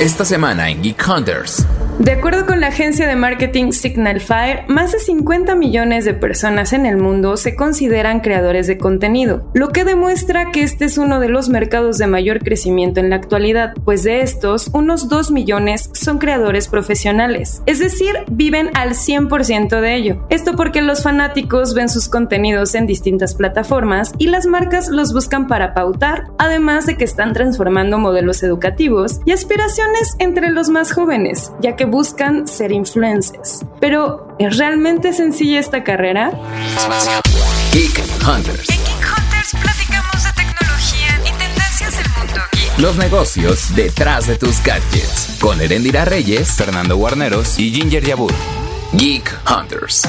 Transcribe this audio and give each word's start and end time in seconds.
Esta 0.00 0.24
semana 0.24 0.70
en 0.70 0.80
Geek 0.80 1.04
Hunters. 1.08 1.66
De 1.98 2.12
acuerdo 2.12 2.46
con 2.46 2.60
la 2.60 2.68
agencia 2.68 3.08
de 3.08 3.16
marketing 3.16 3.72
Signal 3.72 4.20
Fire, 4.20 4.62
más 4.68 4.92
de 4.92 5.00
50 5.00 5.56
millones 5.56 6.04
de 6.04 6.14
personas 6.14 6.72
en 6.72 6.86
el 6.86 6.96
mundo 6.96 7.36
se 7.36 7.56
consideran 7.56 8.20
creadores 8.20 8.68
de 8.68 8.78
contenido, 8.78 9.50
lo 9.52 9.70
que 9.70 9.82
demuestra 9.82 10.52
que 10.52 10.62
este 10.62 10.84
es 10.84 10.96
uno 10.96 11.18
de 11.18 11.28
los 11.28 11.48
mercados 11.48 11.98
de 11.98 12.06
mayor 12.06 12.38
crecimiento 12.38 13.00
en 13.00 13.10
la 13.10 13.16
actualidad, 13.16 13.74
pues 13.84 14.04
de 14.04 14.20
estos, 14.20 14.70
unos 14.72 15.08
2 15.08 15.32
millones 15.32 15.90
son 15.92 16.18
creadores 16.18 16.68
profesionales, 16.68 17.62
es 17.66 17.80
decir, 17.80 18.14
viven 18.30 18.70
al 18.74 18.90
100% 18.90 19.80
de 19.80 19.96
ello. 19.96 20.24
Esto 20.30 20.54
porque 20.54 20.80
los 20.80 21.02
fanáticos 21.02 21.74
ven 21.74 21.88
sus 21.88 22.08
contenidos 22.08 22.76
en 22.76 22.86
distintas 22.86 23.34
plataformas 23.34 24.12
y 24.18 24.28
las 24.28 24.46
marcas 24.46 24.88
los 24.88 25.12
buscan 25.12 25.48
para 25.48 25.74
pautar, 25.74 26.26
además 26.38 26.86
de 26.86 26.96
que 26.96 27.04
están 27.04 27.32
transformando 27.32 27.98
modelos 27.98 28.44
educativos 28.44 29.18
y 29.24 29.32
aspiraciones 29.32 29.87
entre 30.18 30.50
los 30.50 30.68
más 30.68 30.92
jóvenes, 30.92 31.52
ya 31.60 31.76
que 31.76 31.84
buscan 31.84 32.46
ser 32.46 32.72
influencers. 32.72 33.64
Pero, 33.80 34.36
¿es 34.38 34.56
realmente 34.56 35.12
sencilla 35.12 35.60
esta 35.60 35.84
carrera? 35.84 36.30
Geek 37.72 38.00
Hunters. 38.26 38.68
En 38.70 38.76
Geek 38.76 39.06
Hunters 39.16 39.50
platicamos 39.60 40.24
de 40.24 40.32
tecnología 40.32 41.20
y 41.20 41.38
tendencias 41.38 41.96
del 41.96 42.08
mundo 42.18 42.40
geek. 42.52 42.78
Los 42.78 42.96
negocios 42.96 43.74
detrás 43.74 44.26
de 44.26 44.36
tus 44.36 44.62
gadgets. 44.62 45.36
Con 45.40 45.60
Erendira 45.60 46.04
Reyes, 46.04 46.52
Fernando 46.52 46.96
Guarneros 46.96 47.58
y 47.58 47.72
Ginger 47.72 48.04
Yabur. 48.04 48.32
Geek 48.92 49.30
Hunters. 49.46 50.02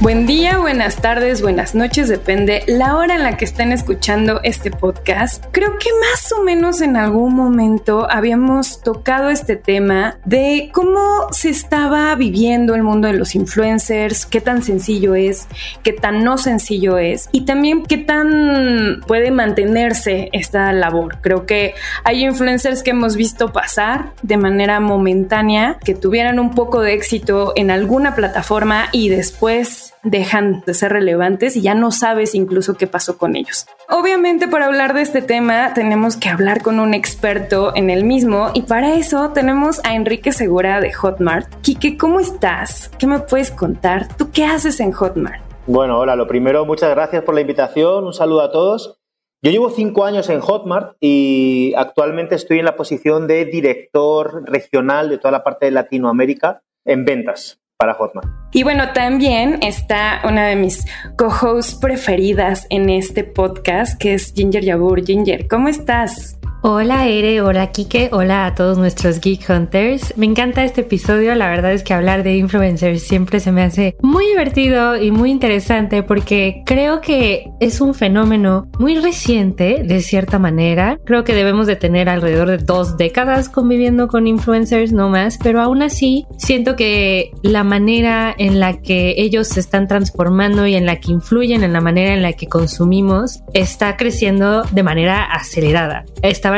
Buen 0.00 0.26
día, 0.26 0.58
buenas 0.58 0.96
tardes, 0.96 1.40
buenas 1.40 1.74
noches, 1.74 2.08
depende 2.08 2.62
la 2.66 2.96
hora 2.96 3.14
en 3.14 3.22
la 3.22 3.38
que 3.38 3.46
estén 3.46 3.72
escuchando 3.72 4.40
este 4.42 4.70
podcast. 4.70 5.44
Creo 5.50 5.78
que 5.78 5.88
más 6.10 6.30
o 6.32 6.42
menos 6.42 6.82
en 6.82 6.96
algún 6.96 7.34
momento 7.34 8.06
habíamos 8.10 8.82
tocado 8.82 9.30
este 9.30 9.56
tema 9.56 10.18
de 10.26 10.70
cómo 10.74 11.28
se 11.30 11.48
estaba 11.48 12.14
viviendo 12.16 12.74
el 12.74 12.82
mundo 12.82 13.08
de 13.08 13.14
los 13.14 13.34
influencers, 13.34 14.26
qué 14.26 14.42
tan 14.42 14.62
sencillo 14.62 15.14
es, 15.14 15.48
qué 15.82 15.92
tan 15.92 16.22
no 16.22 16.36
sencillo 16.36 16.98
es 16.98 17.28
y 17.32 17.46
también 17.46 17.84
qué 17.84 17.96
tan 17.96 19.00
puede 19.06 19.30
mantenerse 19.30 20.28
esta 20.32 20.72
labor. 20.72 21.18
Creo 21.22 21.46
que 21.46 21.74
hay 22.04 22.24
influencers 22.24 22.82
que 22.82 22.90
hemos 22.90 23.16
visto 23.16 23.52
pasar 23.52 24.12
de 24.22 24.36
manera 24.36 24.80
momentánea, 24.80 25.78
que 25.82 25.94
tuvieran 25.94 26.38
un 26.38 26.54
poco 26.54 26.82
de 26.82 26.92
éxito 26.92 27.54
en 27.56 27.70
alguna 27.70 28.14
plataforma 28.14 28.88
y 28.92 29.08
después 29.08 29.73
dejan 30.02 30.62
de 30.66 30.74
ser 30.74 30.92
relevantes 30.92 31.56
y 31.56 31.62
ya 31.62 31.74
no 31.74 31.90
sabes 31.90 32.34
incluso 32.34 32.74
qué 32.74 32.86
pasó 32.86 33.18
con 33.18 33.36
ellos. 33.36 33.66
Obviamente 33.88 34.48
para 34.48 34.66
hablar 34.66 34.94
de 34.94 35.02
este 35.02 35.22
tema 35.22 35.74
tenemos 35.74 36.16
que 36.16 36.28
hablar 36.28 36.62
con 36.62 36.80
un 36.80 36.94
experto 36.94 37.72
en 37.74 37.90
el 37.90 38.04
mismo 38.04 38.50
y 38.54 38.62
para 38.62 38.94
eso 38.94 39.30
tenemos 39.30 39.80
a 39.84 39.94
Enrique 39.94 40.32
Segura 40.32 40.80
de 40.80 40.92
Hotmart. 40.92 41.48
Quique, 41.62 41.96
¿cómo 41.96 42.20
estás? 42.20 42.90
¿Qué 42.98 43.06
me 43.06 43.20
puedes 43.20 43.50
contar? 43.50 44.08
¿Tú 44.16 44.30
qué 44.30 44.44
haces 44.44 44.80
en 44.80 44.92
Hotmart? 44.92 45.42
Bueno, 45.66 45.98
hola, 45.98 46.14
lo 46.16 46.26
primero, 46.26 46.64
muchas 46.66 46.90
gracias 46.90 47.22
por 47.22 47.34
la 47.34 47.40
invitación, 47.40 48.04
un 48.04 48.12
saludo 48.12 48.42
a 48.42 48.52
todos. 48.52 49.00
Yo 49.42 49.50
llevo 49.50 49.70
cinco 49.70 50.04
años 50.04 50.30
en 50.30 50.40
Hotmart 50.40 50.96
y 51.00 51.74
actualmente 51.76 52.34
estoy 52.34 52.58
en 52.60 52.64
la 52.64 52.76
posición 52.76 53.26
de 53.26 53.44
director 53.44 54.44
regional 54.50 55.10
de 55.10 55.18
toda 55.18 55.32
la 55.32 55.44
parte 55.44 55.66
de 55.66 55.72
Latinoamérica 55.72 56.62
en 56.86 57.04
ventas 57.04 57.63
para 57.76 57.94
Hotmart. 57.94 58.28
Y 58.52 58.62
bueno, 58.62 58.92
también 58.92 59.58
está 59.62 60.20
una 60.24 60.46
de 60.46 60.56
mis 60.56 60.84
co-hosts 61.18 61.74
preferidas 61.74 62.66
en 62.70 62.88
este 62.88 63.24
podcast, 63.24 64.00
que 64.00 64.14
es 64.14 64.32
Ginger 64.34 64.64
Yabur. 64.64 65.04
Ginger, 65.04 65.48
¿cómo 65.48 65.68
estás? 65.68 66.38
Hola 66.66 67.06
Ere, 67.06 67.42
hola 67.42 67.72
Kike, 67.72 68.08
hola 68.10 68.46
a 68.46 68.54
todos 68.54 68.78
nuestros 68.78 69.20
Geek 69.20 69.50
Hunters. 69.50 70.16
Me 70.16 70.24
encanta 70.24 70.64
este 70.64 70.80
episodio, 70.80 71.34
la 71.34 71.50
verdad 71.50 71.74
es 71.74 71.82
que 71.82 71.92
hablar 71.92 72.22
de 72.22 72.38
influencers 72.38 73.02
siempre 73.02 73.38
se 73.38 73.52
me 73.52 73.60
hace 73.60 73.96
muy 74.00 74.24
divertido 74.28 74.96
y 74.96 75.10
muy 75.10 75.30
interesante 75.30 76.02
porque 76.02 76.62
creo 76.64 77.02
que 77.02 77.50
es 77.60 77.82
un 77.82 77.92
fenómeno 77.92 78.66
muy 78.78 78.96
reciente 78.98 79.82
de 79.84 80.00
cierta 80.00 80.38
manera. 80.38 80.98
Creo 81.04 81.22
que 81.22 81.34
debemos 81.34 81.66
de 81.66 81.76
tener 81.76 82.08
alrededor 82.08 82.48
de 82.48 82.56
dos 82.56 82.96
décadas 82.96 83.50
conviviendo 83.50 84.08
con 84.08 84.26
influencers, 84.26 84.90
no 84.90 85.10
más, 85.10 85.36
pero 85.42 85.60
aún 85.60 85.82
así 85.82 86.24
siento 86.38 86.76
que 86.76 87.30
la 87.42 87.62
manera 87.62 88.34
en 88.38 88.58
la 88.58 88.80
que 88.80 89.16
ellos 89.18 89.48
se 89.48 89.60
están 89.60 89.86
transformando 89.86 90.66
y 90.66 90.76
en 90.76 90.86
la 90.86 90.96
que 90.96 91.12
influyen 91.12 91.62
en 91.62 91.74
la 91.74 91.82
manera 91.82 92.14
en 92.14 92.22
la 92.22 92.32
que 92.32 92.46
consumimos 92.46 93.42
está 93.52 93.98
creciendo 93.98 94.62
de 94.62 94.82
manera 94.82 95.24
acelerada. 95.24 96.06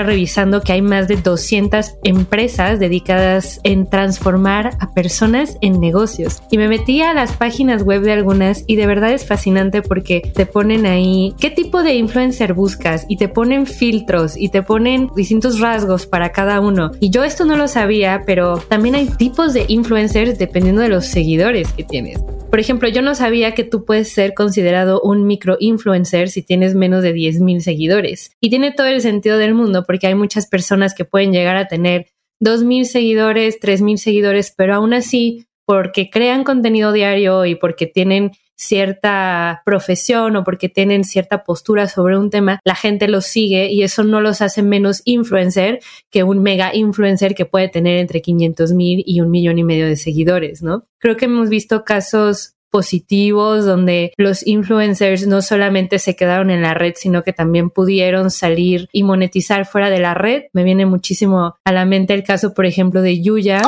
Revisando 0.04 0.60
que 0.60 0.72
hay 0.72 0.82
más 0.82 1.08
de 1.08 1.16
200 1.16 1.96
empresas 2.04 2.78
dedicadas 2.78 3.60
en 3.62 3.88
transformar 3.88 4.76
a 4.80 4.92
personas 4.92 5.56
en 5.60 5.80
negocios. 5.80 6.42
Y 6.50 6.58
me 6.58 6.68
metí 6.68 7.02
a 7.02 7.14
las 7.14 7.32
páginas 7.32 7.82
web 7.82 8.02
de 8.02 8.12
algunas 8.12 8.64
y 8.66 8.76
de 8.76 8.86
verdad 8.86 9.12
es 9.12 9.26
fascinante 9.26 9.82
porque 9.82 10.32
te 10.34 10.46
ponen 10.46 10.86
ahí 10.86 11.34
qué 11.40 11.50
tipo 11.50 11.82
de 11.82 11.94
influencer 11.94 12.54
buscas 12.54 13.06
y 13.08 13.16
te 13.16 13.28
ponen 13.28 13.66
filtros 13.66 14.36
y 14.36 14.48
te 14.48 14.62
ponen 14.62 15.10
distintos 15.16 15.60
rasgos 15.60 16.06
para 16.06 16.32
cada 16.32 16.60
uno. 16.60 16.92
Y 17.00 17.10
yo 17.10 17.24
esto 17.24 17.44
no 17.44 17.56
lo 17.56 17.68
sabía, 17.68 18.22
pero 18.26 18.58
también 18.58 18.94
hay 18.94 19.06
tipos 19.06 19.54
de 19.54 19.64
influencers 19.68 20.38
dependiendo 20.38 20.82
de 20.82 20.88
los 20.88 21.06
seguidores 21.06 21.72
que 21.72 21.84
tienes. 21.84 22.20
Por 22.50 22.60
ejemplo, 22.60 22.88
yo 22.88 23.02
no 23.02 23.14
sabía 23.14 23.52
que 23.52 23.64
tú 23.64 23.84
puedes 23.84 24.08
ser 24.08 24.32
considerado 24.32 25.00
un 25.02 25.26
micro 25.26 25.56
influencer 25.60 26.30
si 26.30 26.42
tienes 26.42 26.74
menos 26.74 27.02
de 27.02 27.12
10.000 27.12 27.60
seguidores. 27.60 28.30
Y 28.40 28.50
tiene 28.50 28.72
todo 28.72 28.86
el 28.86 29.00
sentido 29.00 29.36
del 29.36 29.52
mundo 29.52 29.84
porque 29.86 30.06
hay 30.06 30.14
muchas 30.14 30.46
personas 30.46 30.94
que 30.94 31.04
pueden 31.04 31.32
llegar 31.32 31.56
a 31.56 31.68
tener 31.68 32.06
2.000 32.40 32.84
seguidores, 32.84 33.58
3.000 33.60 33.96
seguidores, 33.96 34.54
pero 34.56 34.74
aún 34.74 34.94
así, 34.94 35.46
porque 35.66 36.08
crean 36.08 36.44
contenido 36.44 36.92
diario 36.92 37.44
y 37.44 37.56
porque 37.56 37.86
tienen 37.86 38.30
cierta 38.56 39.62
profesión 39.65 40.37
o 40.37 40.44
porque 40.44 40.69
tienen 40.69 41.05
cierta 41.05 41.44
postura 41.44 41.89
sobre 41.89 42.19
un 42.19 42.31
tema, 42.31 42.61
la 42.65 42.75
gente 42.75 43.09
los 43.09 43.27
sigue 43.27 43.71
y 43.71 43.83
eso 43.83 44.03
no 44.03 44.21
los 44.21 44.41
hace 44.41 44.62
menos 44.62 45.03
influencer 45.05 45.81
que 46.11 46.22
un 46.22 46.43
mega 46.43 46.75
influencer 46.75 47.34
que 47.34 47.44
puede 47.44 47.69
tener 47.69 47.99
entre 47.99 48.22
500 48.22 48.72
mil 48.72 49.03
y 49.06 49.21
un 49.21 49.31
millón 49.31 49.59
y 49.59 49.65
medio 49.65 49.87
de 49.87 49.97
seguidores, 49.97 50.62
¿no? 50.62 50.84
Creo 50.99 51.17
que 51.17 51.27
hemos 51.27 51.49
visto 51.49 51.84
casos 51.84 52.56
positivos 52.71 53.65
donde 53.65 54.12
los 54.17 54.47
influencers 54.47 55.27
no 55.27 55.41
solamente 55.41 55.99
se 55.99 56.15
quedaron 56.15 56.50
en 56.50 56.62
la 56.62 56.75
red, 56.75 56.93
sino 56.97 57.23
que 57.23 57.33
también 57.33 57.71
pudieron 57.71 58.31
salir 58.31 58.88
y 58.93 59.03
monetizar 59.03 59.67
fuera 59.67 59.88
de 59.88 60.00
la 60.00 60.12
red. 60.15 60.44
Me 60.53 60.62
viene 60.62 60.84
muchísimo 60.84 61.56
a 61.65 61.73
la 61.73 61.87
mente 61.87 62.12
el 62.12 62.25
caso, 62.25 62.53
por 62.53 62.67
ejemplo, 62.67 63.00
de 63.00 63.23
Yuya. 63.23 63.62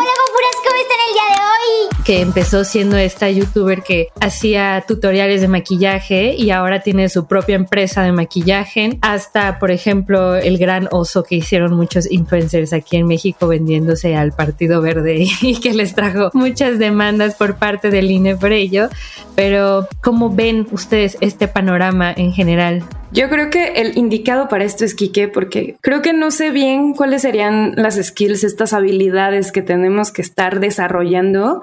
Que 2.08 2.22
empezó 2.22 2.64
siendo 2.64 2.96
esta 2.96 3.28
youtuber 3.28 3.82
que 3.82 4.08
hacía 4.19 4.82
tutoriales 4.88 5.42
de 5.42 5.48
maquillaje 5.48 6.34
y 6.34 6.52
ahora 6.52 6.80
tiene 6.80 7.10
su 7.10 7.26
propia 7.26 7.54
empresa 7.54 8.02
de 8.02 8.12
maquillaje, 8.12 8.98
hasta 9.02 9.58
por 9.58 9.70
ejemplo 9.70 10.34
el 10.34 10.56
gran 10.56 10.88
oso 10.91 11.22
que 11.22 11.34
hicieron 11.34 11.74
muchos 11.74 12.10
influencers 12.10 12.72
aquí 12.72 12.96
en 12.96 13.06
México 13.06 13.46
vendiéndose 13.46 14.16
al 14.16 14.32
Partido 14.32 14.80
Verde 14.80 15.26
y 15.42 15.60
que 15.60 15.74
les 15.74 15.94
trajo 15.94 16.30
muchas 16.32 16.78
demandas 16.78 17.34
por 17.34 17.56
parte 17.56 17.91
del 17.91 18.10
INE 18.10 18.36
por 18.36 18.52
ello. 18.52 18.88
Pero 19.36 19.86
¿cómo 20.02 20.34
ven 20.34 20.66
ustedes 20.72 21.19
este 21.20 21.46
panorama 21.46 22.10
en 22.16 22.32
general? 22.32 22.84
Yo 23.10 23.28
creo 23.30 23.48
que 23.48 23.69
el 23.76 23.96
indicado 23.96 24.48
para 24.48 24.64
esto 24.64 24.84
es 24.84 24.94
Quique, 24.94 25.28
porque 25.28 25.76
creo 25.80 26.02
que 26.02 26.12
no 26.12 26.30
sé 26.30 26.50
bien 26.50 26.92
cuáles 26.92 27.22
serían 27.22 27.72
las 27.76 27.96
skills, 27.96 28.44
estas 28.44 28.72
habilidades 28.74 29.50
que 29.50 29.62
tenemos 29.62 30.12
que 30.12 30.22
estar 30.22 30.60
desarrollando. 30.60 31.62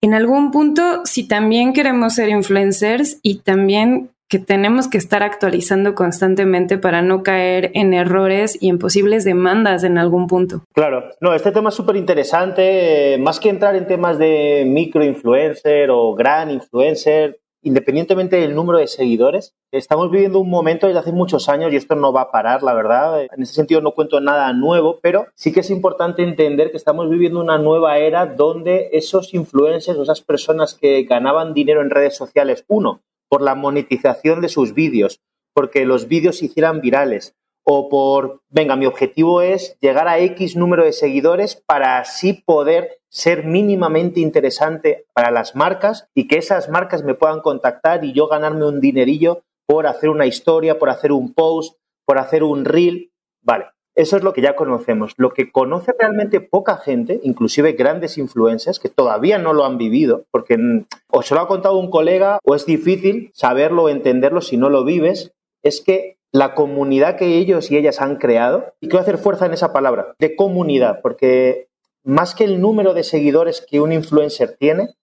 En 0.00 0.14
algún 0.14 0.50
punto, 0.50 1.02
si 1.04 1.28
también 1.28 1.72
queremos 1.72 2.14
ser 2.14 2.28
influencers 2.28 3.18
y 3.22 3.38
también 3.38 4.10
que 4.30 4.38
tenemos 4.38 4.88
que 4.88 4.96
estar 4.96 5.24
actualizando 5.24 5.96
constantemente 5.96 6.78
para 6.78 7.02
no 7.02 7.24
caer 7.24 7.72
en 7.74 7.92
errores 7.92 8.56
y 8.60 8.68
en 8.68 8.78
posibles 8.78 9.24
demandas 9.24 9.82
en 9.82 9.98
algún 9.98 10.28
punto. 10.28 10.62
Claro, 10.72 11.10
no, 11.20 11.34
este 11.34 11.50
tema 11.50 11.70
es 11.70 11.74
súper 11.74 11.96
interesante, 11.96 13.18
más 13.18 13.40
que 13.40 13.48
entrar 13.48 13.74
en 13.74 13.88
temas 13.88 14.18
de 14.18 14.64
micro 14.66 15.04
influencer 15.04 15.90
o 15.90 16.14
gran 16.14 16.48
influencer, 16.48 17.40
independientemente 17.62 18.36
del 18.36 18.54
número 18.54 18.78
de 18.78 18.86
seguidores, 18.86 19.54
estamos 19.72 20.10
viviendo 20.10 20.38
un 20.38 20.50
momento 20.50 20.86
desde 20.86 21.00
hace 21.00 21.12
muchos 21.12 21.48
años 21.48 21.72
y 21.72 21.76
esto 21.76 21.94
no 21.94 22.12
va 22.12 22.22
a 22.22 22.30
parar, 22.30 22.62
la 22.62 22.74
verdad. 22.74 23.22
En 23.22 23.42
ese 23.42 23.54
sentido 23.54 23.80
no 23.80 23.92
cuento 23.92 24.20
nada 24.20 24.52
nuevo, 24.52 24.98
pero 25.02 25.26
sí 25.34 25.52
que 25.52 25.60
es 25.60 25.70
importante 25.70 26.22
entender 26.22 26.70
que 26.70 26.76
estamos 26.76 27.08
viviendo 27.10 27.40
una 27.40 27.58
nueva 27.58 27.98
era 27.98 28.26
donde 28.26 28.88
esos 28.92 29.34
influencers, 29.34 29.98
esas 29.98 30.22
personas 30.22 30.74
que 30.74 31.02
ganaban 31.04 31.54
dinero 31.54 31.82
en 31.82 31.90
redes 31.90 32.16
sociales, 32.16 32.64
uno, 32.68 33.02
por 33.28 33.42
la 33.42 33.54
monetización 33.54 34.40
de 34.40 34.48
sus 34.48 34.74
vídeos, 34.74 35.20
porque 35.54 35.84
los 35.84 36.08
vídeos 36.08 36.38
se 36.38 36.46
hicieran 36.46 36.80
virales, 36.80 37.34
o 37.72 37.88
por, 37.88 38.40
venga, 38.48 38.74
mi 38.74 38.86
objetivo 38.86 39.42
es 39.42 39.78
llegar 39.80 40.08
a 40.08 40.18
X 40.18 40.56
número 40.56 40.84
de 40.84 40.92
seguidores 40.92 41.54
para 41.54 42.00
así 42.00 42.32
poder 42.32 42.98
ser 43.08 43.44
mínimamente 43.44 44.18
interesante 44.18 45.04
para 45.14 45.30
las 45.30 45.54
marcas 45.54 46.08
y 46.12 46.26
que 46.26 46.36
esas 46.36 46.68
marcas 46.68 47.04
me 47.04 47.14
puedan 47.14 47.40
contactar 47.40 48.04
y 48.04 48.12
yo 48.12 48.26
ganarme 48.26 48.66
un 48.66 48.80
dinerillo 48.80 49.42
por 49.66 49.86
hacer 49.86 50.10
una 50.10 50.26
historia, 50.26 50.80
por 50.80 50.90
hacer 50.90 51.12
un 51.12 51.32
post, 51.32 51.76
por 52.04 52.18
hacer 52.18 52.42
un 52.42 52.64
reel. 52.64 53.12
Vale, 53.40 53.66
Eso 53.94 54.16
es 54.16 54.24
lo 54.24 54.32
que 54.32 54.42
ya 54.42 54.56
conocemos. 54.56 55.12
Lo 55.16 55.30
que 55.30 55.52
conoce 55.52 55.94
realmente 55.96 56.40
poca 56.40 56.76
gente, 56.76 57.20
inclusive 57.22 57.74
grandes 57.74 58.18
influencers, 58.18 58.80
que 58.80 58.88
todavía 58.88 59.38
no 59.38 59.52
lo 59.52 59.64
han 59.64 59.78
vivido, 59.78 60.24
porque 60.32 60.58
mm, 60.58 60.86
o 61.12 61.22
se 61.22 61.36
lo 61.36 61.42
ha 61.42 61.46
contado 61.46 61.78
un 61.78 61.88
colega 61.88 62.40
o 62.44 62.56
es 62.56 62.66
difícil 62.66 63.30
saberlo 63.32 63.84
o 63.84 63.88
entenderlo 63.88 64.40
si 64.40 64.56
no 64.56 64.70
lo 64.70 64.82
vives, 64.82 65.32
es 65.62 65.80
que 65.80 66.16
la 66.32 66.54
comunidad 66.54 67.16
que 67.16 67.38
ellos 67.38 67.70
y 67.70 67.76
ellas 67.76 68.00
han 68.00 68.16
creado, 68.16 68.74
y 68.80 68.88
quiero 68.88 69.02
hacer 69.02 69.18
fuerza 69.18 69.46
en 69.46 69.52
esa 69.52 69.72
palabra, 69.72 70.14
de 70.18 70.36
comunidad, 70.36 71.00
porque 71.02 71.68
más 72.04 72.34
que 72.34 72.44
el 72.44 72.60
número 72.60 72.94
de 72.94 73.04
seguidores 73.04 73.64
que 73.68 73.80
un 73.80 73.92
influencer 73.92 74.56
tiene, 74.56 74.94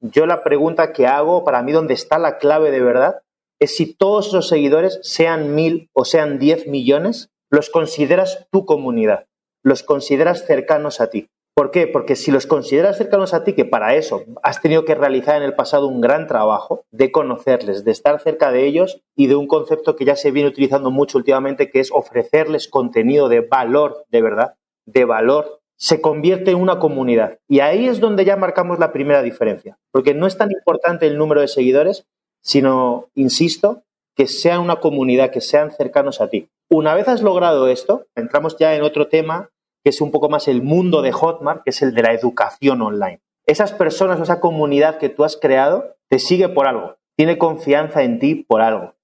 yo 0.00 0.26
la 0.26 0.42
pregunta 0.42 0.92
que 0.92 1.06
hago, 1.06 1.44
para 1.44 1.62
mí 1.62 1.72
donde 1.72 1.94
está 1.94 2.18
la 2.18 2.38
clave 2.38 2.70
de 2.70 2.80
verdad, 2.80 3.22
es 3.60 3.76
si 3.76 3.94
todos 3.94 4.28
esos 4.28 4.48
seguidores, 4.48 4.98
sean 5.02 5.54
mil 5.54 5.88
o 5.92 6.04
sean 6.04 6.38
diez 6.38 6.66
millones, 6.66 7.30
los 7.50 7.70
consideras 7.70 8.48
tu 8.50 8.66
comunidad, 8.66 9.26
los 9.62 9.82
consideras 9.82 10.44
cercanos 10.44 11.00
a 11.00 11.10
ti. 11.10 11.28
¿Por 11.54 11.70
qué? 11.70 11.86
Porque 11.86 12.16
si 12.16 12.30
los 12.30 12.46
consideras 12.46 12.96
cercanos 12.96 13.34
a 13.34 13.44
ti, 13.44 13.52
que 13.52 13.66
para 13.66 13.94
eso 13.94 14.22
has 14.42 14.62
tenido 14.62 14.86
que 14.86 14.94
realizar 14.94 15.36
en 15.36 15.42
el 15.42 15.54
pasado 15.54 15.86
un 15.86 16.00
gran 16.00 16.26
trabajo 16.26 16.86
de 16.90 17.12
conocerles, 17.12 17.84
de 17.84 17.90
estar 17.90 18.18
cerca 18.20 18.50
de 18.50 18.64
ellos 18.64 19.02
y 19.14 19.26
de 19.26 19.36
un 19.36 19.46
concepto 19.46 19.94
que 19.94 20.06
ya 20.06 20.16
se 20.16 20.30
viene 20.30 20.48
utilizando 20.48 20.90
mucho 20.90 21.18
últimamente, 21.18 21.70
que 21.70 21.80
es 21.80 21.90
ofrecerles 21.92 22.68
contenido 22.68 23.28
de 23.28 23.40
valor, 23.40 24.06
de 24.10 24.22
verdad, 24.22 24.54
de 24.86 25.04
valor, 25.04 25.60
se 25.76 26.00
convierte 26.00 26.52
en 26.52 26.56
una 26.56 26.78
comunidad. 26.78 27.38
Y 27.48 27.60
ahí 27.60 27.86
es 27.86 28.00
donde 28.00 28.24
ya 28.24 28.36
marcamos 28.36 28.78
la 28.78 28.92
primera 28.92 29.20
diferencia, 29.20 29.76
porque 29.90 30.14
no 30.14 30.26
es 30.26 30.38
tan 30.38 30.50
importante 30.50 31.06
el 31.06 31.18
número 31.18 31.42
de 31.42 31.48
seguidores, 31.48 32.06
sino, 32.40 33.08
insisto, 33.14 33.82
que 34.16 34.26
sean 34.26 34.60
una 34.60 34.76
comunidad, 34.76 35.30
que 35.30 35.40
sean 35.42 35.70
cercanos 35.70 36.22
a 36.22 36.28
ti. 36.28 36.48
Una 36.70 36.94
vez 36.94 37.08
has 37.08 37.20
logrado 37.20 37.68
esto, 37.68 38.06
entramos 38.14 38.56
ya 38.58 38.74
en 38.74 38.82
otro 38.82 39.08
tema 39.08 39.50
que 39.82 39.90
es 39.90 40.00
un 40.00 40.10
poco 40.10 40.28
más 40.28 40.48
el 40.48 40.62
mundo 40.62 41.02
de 41.02 41.12
Hotmart, 41.12 41.62
que 41.64 41.70
es 41.70 41.82
el 41.82 41.94
de 41.94 42.02
la 42.02 42.12
educación 42.12 42.82
online. 42.82 43.20
Esas 43.46 43.72
personas 43.72 44.20
o 44.20 44.22
esa 44.22 44.40
comunidad 44.40 44.98
que 44.98 45.08
tú 45.08 45.24
has 45.24 45.36
creado 45.36 45.96
te 46.08 46.18
sigue 46.18 46.48
por 46.48 46.66
algo, 46.66 46.96
tiene 47.16 47.38
confianza 47.38 48.02
en 48.02 48.18
ti 48.18 48.44
por 48.46 48.60
algo, 48.62 48.94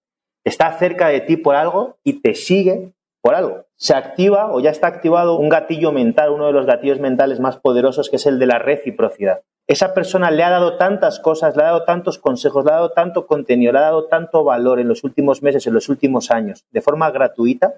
está 0.44 0.72
cerca 0.78 1.08
de 1.08 1.20
ti 1.20 1.36
por 1.36 1.56
algo 1.56 1.96
y 2.04 2.20
te 2.20 2.34
sigue 2.34 2.92
por 3.20 3.34
algo. 3.34 3.64
Se 3.76 3.94
activa 3.94 4.52
o 4.52 4.60
ya 4.60 4.70
está 4.70 4.86
activado 4.86 5.36
un 5.36 5.48
gatillo 5.48 5.92
mental, 5.92 6.30
uno 6.30 6.46
de 6.46 6.52
los 6.52 6.66
gatillos 6.66 7.00
mentales 7.00 7.40
más 7.40 7.56
poderosos, 7.56 8.10
que 8.10 8.16
es 8.16 8.26
el 8.26 8.38
de 8.38 8.46
la 8.46 8.58
reciprocidad. 8.58 9.40
Esa 9.66 9.92
persona 9.92 10.30
le 10.30 10.42
ha 10.42 10.50
dado 10.50 10.78
tantas 10.78 11.20
cosas, 11.20 11.54
le 11.54 11.62
ha 11.62 11.66
dado 11.66 11.84
tantos 11.84 12.18
consejos, 12.18 12.64
le 12.64 12.70
ha 12.70 12.76
dado 12.76 12.90
tanto 12.92 13.26
contenido, 13.26 13.72
le 13.72 13.78
ha 13.78 13.82
dado 13.82 14.06
tanto 14.06 14.42
valor 14.42 14.80
en 14.80 14.88
los 14.88 15.04
últimos 15.04 15.42
meses, 15.42 15.66
en 15.66 15.74
los 15.74 15.90
últimos 15.90 16.30
años, 16.30 16.64
de 16.70 16.80
forma 16.80 17.10
gratuita, 17.10 17.74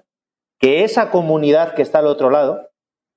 que 0.57 0.83
esa 0.85 1.11
comunidad 1.11 1.73
que 1.73 1.81
está 1.81 1.99
al 1.99 2.07
otro 2.07 2.29
lado 2.29 2.70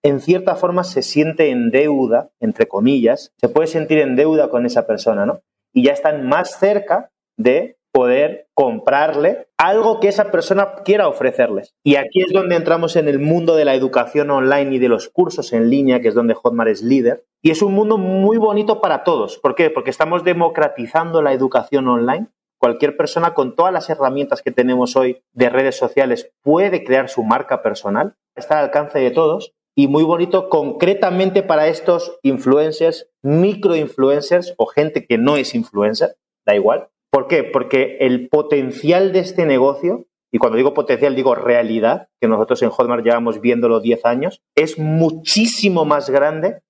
en 0.04 0.20
cierta 0.20 0.54
forma 0.54 0.84
se 0.84 1.02
siente 1.02 1.50
en 1.50 1.70
deuda, 1.70 2.28
entre 2.38 2.68
comillas, 2.68 3.32
se 3.38 3.48
puede 3.48 3.66
sentir 3.66 3.98
en 3.98 4.16
deuda 4.16 4.50
con 4.50 4.66
esa 4.66 4.86
persona, 4.86 5.24
¿no? 5.24 5.40
Y 5.72 5.84
ya 5.84 5.92
están 5.92 6.28
más 6.28 6.58
cerca 6.58 7.10
de 7.38 7.78
poder 7.90 8.48
comprarle 8.54 9.46
algo 9.56 10.00
que 10.00 10.08
esa 10.08 10.30
persona 10.30 10.74
quiera 10.84 11.08
ofrecerles. 11.08 11.74
Y 11.82 11.96
aquí 11.96 12.20
es 12.20 12.32
donde 12.32 12.56
entramos 12.56 12.96
en 12.96 13.08
el 13.08 13.18
mundo 13.18 13.56
de 13.56 13.64
la 13.64 13.74
educación 13.74 14.30
online 14.30 14.74
y 14.74 14.78
de 14.78 14.88
los 14.88 15.08
cursos 15.08 15.52
en 15.54 15.70
línea, 15.70 16.00
que 16.00 16.08
es 16.08 16.14
donde 16.14 16.34
Hotmart 16.34 16.70
es 16.70 16.82
líder. 16.82 17.24
Y 17.40 17.50
es 17.50 17.62
un 17.62 17.72
mundo 17.72 17.96
muy 17.96 18.36
bonito 18.36 18.82
para 18.82 19.04
todos. 19.04 19.38
¿Por 19.38 19.54
qué? 19.54 19.70
Porque 19.70 19.90
estamos 19.90 20.22
democratizando 20.22 21.22
la 21.22 21.32
educación 21.32 21.88
online. 21.88 22.26
Cualquier 22.58 22.96
persona 22.96 23.32
con 23.32 23.56
todas 23.56 23.72
las 23.72 23.88
herramientas 23.88 24.42
que 24.42 24.50
tenemos 24.50 24.96
hoy 24.96 25.22
de 25.32 25.48
redes 25.48 25.76
sociales 25.76 26.30
puede 26.42 26.84
crear 26.84 27.08
su 27.08 27.22
marca 27.22 27.62
personal. 27.62 28.16
Está 28.34 28.58
al 28.58 28.66
alcance 28.66 28.98
de 28.98 29.10
todos 29.10 29.54
y 29.76 29.88
muy 29.88 30.04
bonito 30.04 30.48
concretamente 30.48 31.42
para 31.42 31.68
estos 31.68 32.18
influencers, 32.22 33.10
microinfluencers 33.22 34.54
o 34.56 34.66
gente 34.66 35.06
que 35.06 35.18
no 35.18 35.36
es 35.36 35.54
influencer, 35.54 36.16
da 36.46 36.54
igual. 36.54 36.88
¿Por 37.10 37.26
qué? 37.26 37.44
Porque 37.44 37.98
el 38.00 38.28
potencial 38.28 39.12
de 39.12 39.20
este 39.20 39.46
negocio, 39.46 40.06
y 40.32 40.38
cuando 40.38 40.56
digo 40.56 40.74
potencial 40.74 41.14
digo 41.14 41.34
realidad, 41.34 42.08
que 42.20 42.28
nosotros 42.28 42.62
en 42.62 42.70
Hotmart 42.70 43.04
llevamos 43.04 43.40
viéndolo 43.40 43.80
10 43.80 44.04
años, 44.04 44.42
es 44.56 44.78
muchísimo 44.78 45.84
más 45.84 46.10
grande 46.10 46.62